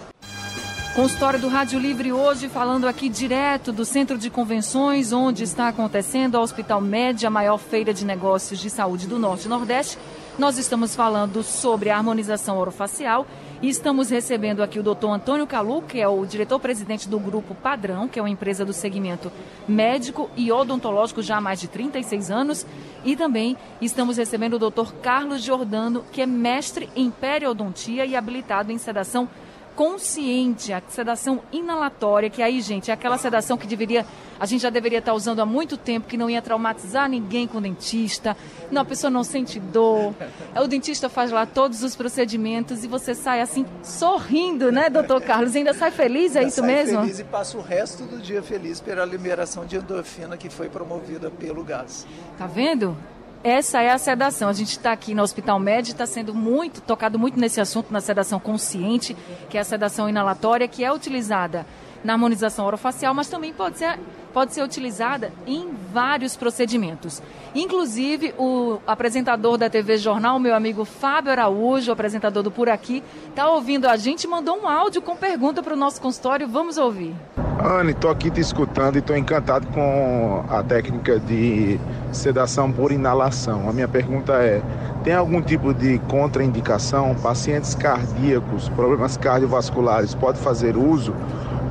Consultório 0.95 1.41
do 1.41 1.49
Rádio 1.49 1.77
Livre 1.77 2.13
hoje, 2.13 2.47
falando 2.47 2.88
aqui 2.88 3.10
direto 3.10 3.73
do 3.73 3.84
Centro 3.84 4.17
de 4.17 4.29
Convenções, 4.29 5.12
onde 5.12 5.43
está 5.43 5.67
acontecendo 5.67 6.38
a 6.38 6.39
Hospital 6.39 6.79
Média, 6.79 7.27
a 7.27 7.29
maior 7.29 7.58
feira 7.58 7.93
de 7.93 8.05
negócios 8.05 8.62
de 8.62 8.69
saúde 8.69 9.05
do 9.05 9.19
Norte 9.19 9.43
e 9.43 9.49
Nordeste. 9.49 9.97
Nós 10.39 10.58
estamos 10.58 10.95
falando 10.95 11.43
sobre 11.43 11.89
a 11.89 11.97
harmonização 11.97 12.58
orofacial 12.58 13.27
e 13.62 13.67
estamos 13.67 14.10
recebendo 14.10 14.63
aqui 14.63 14.79
o 14.79 14.84
doutor 14.84 15.12
Antônio 15.12 15.45
Calu, 15.45 15.81
que 15.81 15.99
é 15.99 16.08
o 16.08 16.25
diretor-presidente 16.25 17.10
do 17.10 17.19
Grupo 17.19 17.53
Padrão, 17.53 18.08
que 18.08 18.17
é 18.17 18.21
uma 18.21 18.29
empresa 18.29 18.63
do 18.63 18.71
segmento 18.71 19.29
médico 19.67 20.29
e 20.38 20.49
odontológico 20.49 21.21
já 21.21 21.36
há 21.36 21.41
mais 21.41 21.60
de 21.60 21.67
36 21.67 22.31
anos. 22.31 22.65
E 23.03 23.17
também 23.17 23.58
estamos 23.81 24.15
recebendo 24.15 24.53
o 24.53 24.60
doutor 24.60 24.93
Carlos 24.95 25.41
Giordano, 25.43 26.05
que 26.10 26.21
é 26.21 26.25
mestre 26.25 26.89
em 26.95 27.12
periodontia 27.12 28.05
e 28.05 28.15
habilitado 28.15 28.71
em 28.71 28.77
sedação 28.77 29.27
consciente, 29.75 30.71
a 30.71 30.81
sedação 30.88 31.41
inalatória, 31.51 32.29
que 32.29 32.41
aí, 32.41 32.61
gente, 32.61 32.89
é 32.89 32.93
aquela 32.93 33.17
sedação 33.17 33.57
que 33.57 33.67
deveria, 33.67 34.05
a 34.39 34.45
gente 34.45 34.61
já 34.61 34.69
deveria 34.69 34.99
estar 34.99 35.13
usando 35.13 35.41
há 35.41 35.45
muito 35.45 35.77
tempo, 35.77 36.07
que 36.07 36.17
não 36.17 36.30
ia 36.30 36.41
traumatizar 36.41 37.09
ninguém 37.09 37.47
com 37.47 37.57
o 37.57 37.61
dentista, 37.61 38.36
não, 38.71 38.82
a 38.82 38.86
pessoa 38.86 39.11
não 39.11 39.23
sente 39.23 39.59
dor, 39.59 40.13
o 40.55 40.67
dentista 40.67 41.09
faz 41.09 41.32
lá 41.32 41.45
todos 41.45 41.84
os 41.84 41.95
procedimentos 41.95 42.84
e 42.84 42.88
você 42.88 43.13
sai 43.13 43.41
assim, 43.41 43.65
sorrindo, 43.84 44.71
né, 44.71 44.89
doutor 44.89 45.21
Carlos? 45.21 45.55
Ainda 45.55 45.73
sai 45.73 45.91
feliz, 45.91 46.36
é 46.36 46.43
isso 46.43 46.61
sai 46.61 46.67
mesmo? 46.67 47.01
feliz 47.01 47.19
e 47.19 47.23
passa 47.23 47.57
o 47.57 47.61
resto 47.61 48.03
do 48.03 48.17
dia 48.17 48.41
feliz 48.41 48.80
pela 48.80 49.05
liberação 49.05 49.65
de 49.65 49.76
endorfina 49.76 50.38
que 50.38 50.49
foi 50.49 50.69
promovida 50.69 51.30
pelo 51.30 51.63
gás. 51.63 52.07
Tá 52.38 52.47
vendo? 52.47 52.95
Essa 53.43 53.81
é 53.81 53.91
a 53.91 53.97
sedação. 53.97 54.49
A 54.49 54.53
gente 54.53 54.71
está 54.71 54.91
aqui 54.91 55.13
no 55.13 55.21
Hospital 55.21 55.59
Médio, 55.59 55.91
está 55.91 56.05
sendo 56.05 56.33
muito, 56.33 56.81
tocado 56.81 57.19
muito 57.19 57.39
nesse 57.39 57.61
assunto, 57.61 57.91
na 57.91 58.01
sedação 58.01 58.39
consciente, 58.39 59.15
que 59.49 59.57
é 59.57 59.61
a 59.61 59.63
sedação 59.63 60.09
inalatória, 60.09 60.67
que 60.67 60.83
é 60.83 60.91
utilizada 60.91 61.65
na 62.06 62.14
harmonização 62.14 62.66
orofacial, 62.66 63.14
mas 63.14 63.28
também 63.28 63.51
pode 63.51 63.80
ser, 63.80 63.99
pode 64.34 64.53
ser 64.53 64.62
utilizada 64.62 65.32
em 65.45 65.70
vários 65.91 66.38
procedimentos. 66.38 67.22
Inclusive, 67.53 68.34
o 68.38 68.80
apresentador 68.86 69.58
da 69.58 69.70
TV 69.70 69.97
Jornal, 69.97 70.39
meu 70.39 70.56
amigo 70.56 70.86
Fábio 70.86 71.32
Araújo, 71.32 71.91
apresentador 71.91 72.43
do 72.43 72.51
Por 72.51 72.70
Aqui, 72.70 73.03
está 73.30 73.49
ouvindo 73.49 73.88
a 73.88 73.97
gente, 73.97 74.28
mandou 74.28 74.58
um 74.58 74.68
áudio 74.68 75.01
com 75.01 75.16
pergunta 75.16 75.64
para 75.64 75.74
o 75.74 75.78
nosso 75.78 75.99
consultório. 75.99 76.47
Vamos 76.47 76.78
ouvir. 76.78 77.16
Anne, 77.64 77.91
estou 77.91 78.12
aqui 78.12 78.30
te 78.30 78.39
escutando 78.39 78.97
e 78.97 78.99
estou 78.99 79.18
encantado 79.18 79.66
com 79.68 80.43
a 80.49 80.62
técnica 80.62 81.20
de 81.20 81.80
sedação 82.12 82.72
por 82.72 82.91
inalação. 82.91 83.68
A 83.68 83.74
minha 83.74 83.88
pergunta 83.88 84.34
é: 84.34 84.62
tem 85.03 85.14
algum 85.14 85.41
tipo 85.41 85.74
de 85.74 85.97
contraindicação? 86.10 87.16
Pacientes 87.16 87.74
cardíacos, 87.74 88.70
problemas 88.70 89.18
cardiovasculares, 89.18 90.14
pode 90.14 90.38
fazer 90.39 90.78
uso 90.78 91.16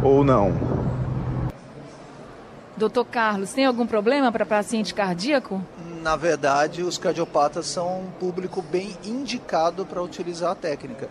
ou 0.05 0.23
não? 0.23 0.53
Doutor 2.77 3.05
Carlos, 3.07 3.53
tem 3.53 3.65
algum 3.65 3.87
problema 3.87 4.31
para 4.31 4.45
paciente 4.45 4.93
cardíaco? 4.93 5.63
Na 6.03 6.17
verdade, 6.17 6.83
os 6.83 6.99
cardiopatas 6.99 7.67
são 7.67 8.01
um 8.01 8.11
público 8.11 8.61
bem 8.61 8.97
indicado 9.05 9.87
para 9.87 10.03
utilizar 10.03 10.51
a 10.51 10.55
técnica. 10.55 11.09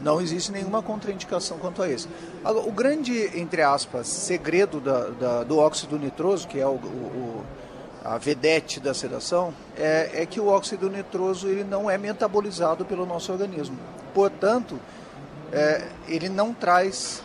Não 0.00 0.20
existe 0.20 0.52
nenhuma 0.52 0.82
contraindicação 0.82 1.58
quanto 1.58 1.82
a 1.82 1.88
isso. 1.88 2.08
O 2.44 2.70
grande, 2.70 3.12
entre 3.38 3.62
aspas, 3.62 4.06
segredo 4.06 4.78
da, 4.78 5.08
da, 5.08 5.42
do 5.42 5.58
óxido 5.58 5.98
nitroso, 5.98 6.46
que 6.46 6.60
é 6.60 6.66
o, 6.66 6.74
o, 6.74 7.44
a 8.04 8.18
vedete 8.18 8.78
da 8.78 8.94
sedação, 8.94 9.52
é, 9.76 10.22
é, 10.22 10.26
que 10.26 10.38
o 10.38 10.46
óxido 10.46 10.88
nitroso 10.88 11.48
ele 11.48 11.64
não 11.64 11.90
é 11.90 11.98
metabolizado 11.98 12.84
pelo 12.84 13.04
nosso 13.04 13.32
organismo. 13.32 13.76
Portanto, 14.14 14.78
é, 15.50 15.88
ele 16.06 16.28
não 16.28 16.52
traz 16.52 17.22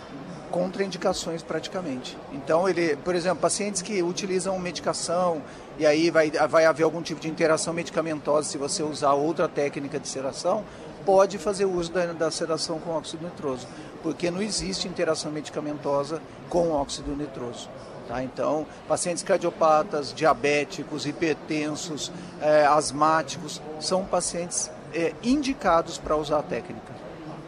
contraindicações 0.52 1.42
praticamente. 1.42 2.18
Então, 2.34 2.68
ele, 2.68 2.96
por 2.98 3.16
exemplo, 3.16 3.40
pacientes 3.40 3.82
que 3.82 4.04
utilizam 4.04 4.60
medicação 4.60 5.42
e 5.80 5.86
aí 5.86 6.12
vai, 6.12 6.30
vai 6.30 6.66
haver 6.66 6.84
algum 6.84 7.02
tipo 7.02 7.20
de 7.20 7.30
interação 7.30 7.74
medicamentosa 7.74 8.50
se 8.50 8.58
você 8.58 8.84
usar 8.84 9.14
outra 9.14 9.48
técnica 9.48 10.00
de 10.00 10.08
sedação, 10.08 10.64
pode 11.06 11.38
fazer 11.38 11.66
uso 11.66 11.92
da, 11.92 12.08
da 12.08 12.30
sedação 12.30 12.80
com 12.80 12.92
óxido 12.92 13.26
nitroso, 13.26 13.68
porque 14.04 14.30
não 14.30 14.42
existe 14.42 14.88
interação 14.88 15.32
medicamentosa 15.32 16.22
com 16.50 16.72
óxido 16.72 17.16
nitroso. 17.16 17.70
Tá? 18.08 18.24
Então, 18.24 18.68
pacientes 18.88 19.24
cardiopatas, 19.24 20.14
diabéticos, 20.14 21.06
hipertensos, 21.06 22.12
é, 22.42 22.66
asmáticos, 22.66 23.62
são 23.80 24.06
pacientes 24.06 24.70
é, 24.94 25.14
indicados 25.24 25.98
para 25.98 26.16
usar 26.16 26.40
a 26.40 26.44
técnica. 26.44 26.92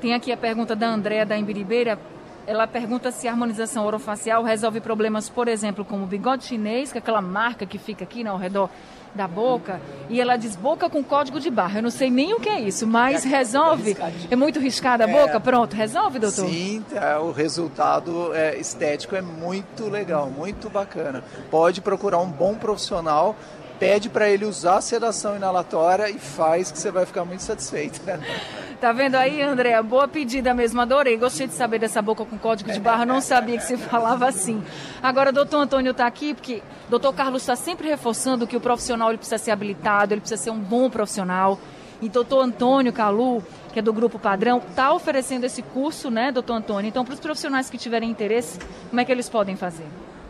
Tem 0.02 0.14
aqui 0.14 0.32
a 0.32 0.38
pergunta 0.38 0.76
da 0.76 0.88
Andréa 0.88 1.26
da 1.26 1.38
Embiribeira. 1.38 1.98
Ela 2.46 2.68
pergunta 2.68 3.12
se 3.12 3.28
a 3.28 3.32
harmonização 3.32 3.86
orofacial 3.86 4.44
resolve 4.44 4.82
problemas, 4.82 5.30
por 5.30 5.48
exemplo, 5.48 5.86
como 5.86 6.04
o 6.04 6.08
bigode 6.08 6.44
chinês, 6.44 6.92
que 6.92 6.98
é 6.98 7.00
aquela 7.00 7.22
marca 7.22 7.66
que 7.66 7.78
fica 7.78 8.04
aqui 8.04 8.24
né, 8.24 8.30
ao 8.30 8.38
redor 8.38 8.70
da 9.16 9.28
boca 9.28 9.80
e 10.10 10.20
ela 10.20 10.36
diz 10.38 10.56
boca 10.56 10.90
com 10.90 11.04
código 11.04 11.40
de 11.40 11.50
barra. 11.50 11.80
Eu 11.80 11.84
não 11.84 11.90
sei 11.90 12.10
nem 12.10 12.34
o 12.34 12.40
que 12.40 12.50
é 12.50 12.60
isso, 12.60 12.88
mas 12.88 13.24
resolve. 13.24 13.96
É 14.30 14.36
muito 14.36 14.60
riscada 14.60 15.04
a 15.04 15.08
boca? 15.08 15.38
É, 15.38 15.40
Pronto, 15.40 15.76
resolve, 15.76 16.20
doutor? 16.20 16.50
Sim, 16.50 16.84
é, 16.94 17.18
o 17.18 17.32
resultado 17.32 18.34
é, 18.34 18.58
estético 18.58 19.16
é 19.16 19.22
muito 19.22 19.88
legal, 19.88 20.30
muito 20.30 20.70
bacana. 20.70 21.24
Pode 21.52 21.82
procurar 21.82 22.20
um 22.20 22.30
bom 22.30 22.56
profissional 22.56 23.36
pede 23.80 24.08
para 24.08 24.30
ele 24.30 24.46
usar 24.46 24.78
a 24.78 24.82
sedação 24.82 25.36
inalatória 25.36 26.10
e 26.10 26.18
faz 26.18 26.72
que 26.72 26.80
você 26.80 26.90
vai 26.90 27.06
ficar 27.06 27.26
muito 27.26 27.44
satisfeito. 27.44 28.00
Tá 28.84 28.92
vendo 28.92 29.16
aí, 29.16 29.42
André? 29.42 29.82
Boa 29.82 30.10
pedida 30.10 30.54
mesmo, 30.54 30.82
adorei. 30.82 31.16
Gostei 31.16 31.48
de 31.48 31.54
saber 31.54 31.80
dessa 31.80 32.02
boca 32.02 32.26
com 32.26 32.38
código 32.38 32.70
de 32.70 32.82
barra, 32.82 33.06
não 33.06 33.22
sabia 33.22 33.58
que 33.58 33.64
se 33.64 33.78
falava 33.78 34.28
assim. 34.28 34.62
Agora, 35.02 35.32
doutor 35.32 35.60
Antônio 35.60 35.92
está 35.92 36.06
aqui 36.06 36.34
porque 36.34 36.62
doutor 36.90 37.14
Carlos 37.14 37.44
está 37.44 37.56
sempre 37.56 37.88
reforçando 37.88 38.46
que 38.46 38.58
o 38.58 38.60
profissional 38.60 39.08
ele 39.08 39.18
precisa 39.18 39.38
ser 39.38 39.52
habilitado, 39.52 40.14
ele 40.14 40.20
precisa 40.20 40.44
ser 40.44 40.50
um 40.50 40.60
bom 40.60 40.90
profissional. 40.90 41.58
E 42.02 42.10
doutor 42.10 42.42
Antônio 42.42 42.92
Calu, 42.92 43.42
que 43.72 43.80
é 43.80 43.82
do 43.82 43.94
Grupo 43.94 44.20
Padrão, 44.20 44.58
está 44.58 44.92
oferecendo 44.92 45.46
esse 45.46 45.62
curso, 45.62 46.12
né, 46.12 46.30
doutor 46.30 46.56
Antônio? 46.56 46.90
Então, 46.90 47.06
para 47.06 47.14
os 47.14 47.22
profissionais 47.22 47.70
que 47.70 47.78
tiverem 47.78 48.10
interesse, 48.10 48.60
como 48.90 49.00
é 49.00 49.06
que 49.06 49.14
eles 49.14 49.30
podem 49.30 49.56
fazer? 49.56 49.88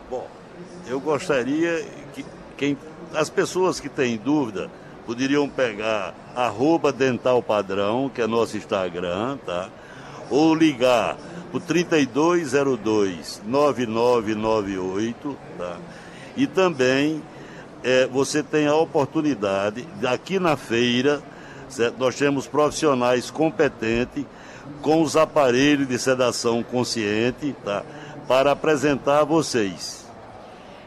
Bom, 0.08 0.28
eu 0.86 1.00
gostaria 1.00 1.84
que 2.12 2.24
quem, 2.56 2.78
as 3.16 3.28
pessoas 3.28 3.80
que 3.80 3.88
têm 3.88 4.16
dúvida 4.16 4.70
poderiam 5.06 5.48
pegar 5.48 6.14
arroba 6.34 6.92
dental 6.92 7.42
padrão, 7.42 8.10
que 8.12 8.20
é 8.22 8.26
nosso 8.26 8.56
Instagram, 8.56 9.38
tá? 9.44 9.68
Ou 10.30 10.54
ligar 10.54 11.16
o 11.52 11.60
3202 11.60 13.42
9998, 13.44 15.36
tá? 15.58 15.76
E 16.36 16.46
também 16.46 17.22
é, 17.82 18.06
você 18.06 18.42
tem 18.42 18.66
a 18.66 18.74
oportunidade, 18.74 19.86
aqui 20.06 20.38
na 20.38 20.56
feira, 20.56 21.22
certo? 21.68 21.98
nós 21.98 22.16
temos 22.16 22.46
profissionais 22.46 23.30
competentes 23.30 24.24
com 24.80 25.02
os 25.02 25.16
aparelhos 25.16 25.86
de 25.86 25.98
sedação 25.98 26.62
consciente, 26.62 27.54
tá? 27.64 27.82
Para 28.26 28.52
apresentar 28.52 29.20
a 29.20 29.24
vocês. 29.24 30.03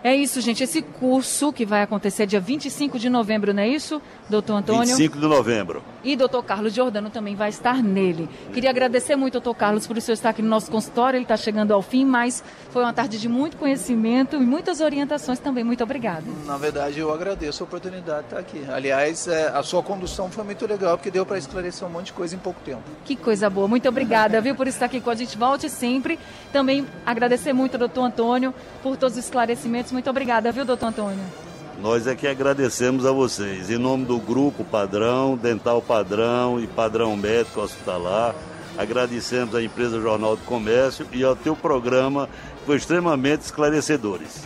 É 0.08 0.16
isso, 0.16 0.40
gente. 0.40 0.64
Esse 0.64 0.82
curso 0.82 1.52
que 1.52 1.66
vai 1.66 1.82
acontecer 1.82 2.26
dia 2.26 2.40
25 2.40 2.98
de 2.98 3.10
novembro, 3.10 3.54
não 3.54 3.62
é 3.62 3.68
isso, 3.68 4.02
doutor 4.30 4.54
Antônio? 4.54 4.96
25 4.96 5.20
de 5.20 5.28
novembro. 5.28 5.84
E 6.02 6.16
doutor 6.16 6.44
Carlos 6.44 6.74
Jordano 6.74 7.10
também 7.10 7.36
vai 7.36 7.50
estar 7.50 7.84
nele. 7.84 8.30
Queria 8.54 8.70
agradecer 8.70 9.18
muito, 9.18 9.34
doutor 9.34 9.54
Carlos, 9.54 9.86
por 9.86 9.98
o 9.98 10.00
senhor 10.00 10.14
estar 10.14 10.30
aqui 10.30 10.42
no 10.42 10.48
nosso 10.48 10.72
consultório. 10.72 11.18
Ele 11.18 11.26
está 11.26 11.36
chegando 11.36 11.74
ao 11.74 11.82
fim, 11.82 12.06
mas 12.06 12.42
foi 12.70 12.84
uma 12.84 12.94
tarde 12.94 13.20
de 13.20 13.28
muito 13.28 13.58
conhecimento 13.58 14.38
e 14.38 14.40
muitas 14.40 14.80
orientações 14.80 15.40
também. 15.40 15.62
Muito 15.62 15.84
obrigado. 15.84 16.24
Na 16.46 16.56
verdade, 16.56 17.00
eu 17.00 17.14
agradeço 17.14 17.62
a 17.62 17.66
oportunidade 17.66 18.20
de 18.20 18.26
estar 18.28 18.40
aqui. 18.40 18.64
Aliás, 18.72 19.28
é, 19.28 19.50
a 19.50 19.62
sua 19.62 19.84
condução 19.84 20.32
foi 20.32 20.46
muito 20.46 20.66
legal, 20.66 20.98
porque 20.98 21.12
deu 21.12 21.26
para 21.26 21.38
esclarecer 21.38 21.86
um 21.86 21.92
monte 21.92 22.06
de 22.06 22.14
coisa 22.14 22.34
em 22.34 22.40
pouco 22.40 22.62
tempo. 22.62 22.84
Que 23.04 23.18
coisa 23.18 23.50
boa. 23.50 23.68
Muito 23.68 23.90
obrigada, 23.90 24.40
viu, 24.40 24.56
por 24.56 24.68
estar 24.68 24.86
aqui 24.86 25.02
com 25.02 25.10
a 25.10 25.16
gente. 25.16 25.38
Volte 25.38 25.70
sempre. 25.70 26.18
Também 26.54 26.88
agradecer 27.06 27.52
muito 27.52 27.74
ao 27.74 27.80
doutor 27.80 28.06
Antônio 28.06 28.54
por 28.82 28.96
todos 28.96 29.18
os 29.18 29.26
esclarecimentos. 29.26 29.97
Muito 29.98 30.12
obrigada, 30.12 30.52
viu, 30.52 30.64
doutor 30.64 30.90
Antônio? 30.90 31.26
Nós 31.82 32.06
é 32.06 32.16
que 32.16 32.28
agradecemos 32.28 33.04
a 33.04 33.12
vocês. 33.12 33.72
Em 33.72 33.80
nome 33.80 34.06
do 34.06 34.20
Grupo 34.20 34.64
Padrão, 34.64 35.36
Dental 35.36 35.82
Padrão 35.82 36.60
e 36.60 36.68
Padrão 36.68 37.18
Médico 37.18 37.62
Hospitalar, 37.62 38.36
agradecemos 38.78 39.56
à 39.56 39.64
empresa 39.64 40.00
Jornal 40.00 40.36
do 40.36 40.44
Comércio 40.44 41.08
e 41.12 41.24
ao 41.24 41.36
teu 41.36 41.56
programa, 41.56 42.30
que 42.60 42.66
foi 42.68 42.78
extremamente 42.78 43.42
esclarecedores. 43.42 44.44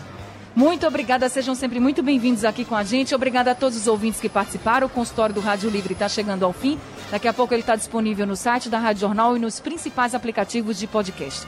Muito 0.56 0.88
obrigada, 0.88 1.28
sejam 1.28 1.54
sempre 1.54 1.82
muito 1.82 2.02
bem-vindos 2.02 2.46
aqui 2.46 2.64
com 2.64 2.76
a 2.76 2.86
gente. 2.86 3.14
Obrigada 3.14 3.52
a 3.52 3.56
todos 3.56 3.78
os 3.78 3.88
ouvintes 3.88 4.22
que 4.22 4.30
participaram. 4.30 4.88
O 4.88 4.90
consultório 4.90 5.36
do 5.36 5.42
Rádio 5.42 5.70
Livre 5.70 5.92
está 5.92 6.08
chegando 6.08 6.46
ao 6.46 6.54
fim. 6.54 6.80
Daqui 7.12 7.28
a 7.28 7.34
pouco 7.34 7.54
ele 7.54 7.60
está 7.60 7.76
disponível 7.76 8.26
no 8.26 8.38
site 8.38 8.70
da 8.70 8.80
Rádio 8.80 9.02
Jornal 9.02 9.36
e 9.36 9.40
nos 9.40 9.60
principais 9.60 10.16
aplicativos 10.16 10.80
de 10.80 10.88
podcast. 10.88 11.48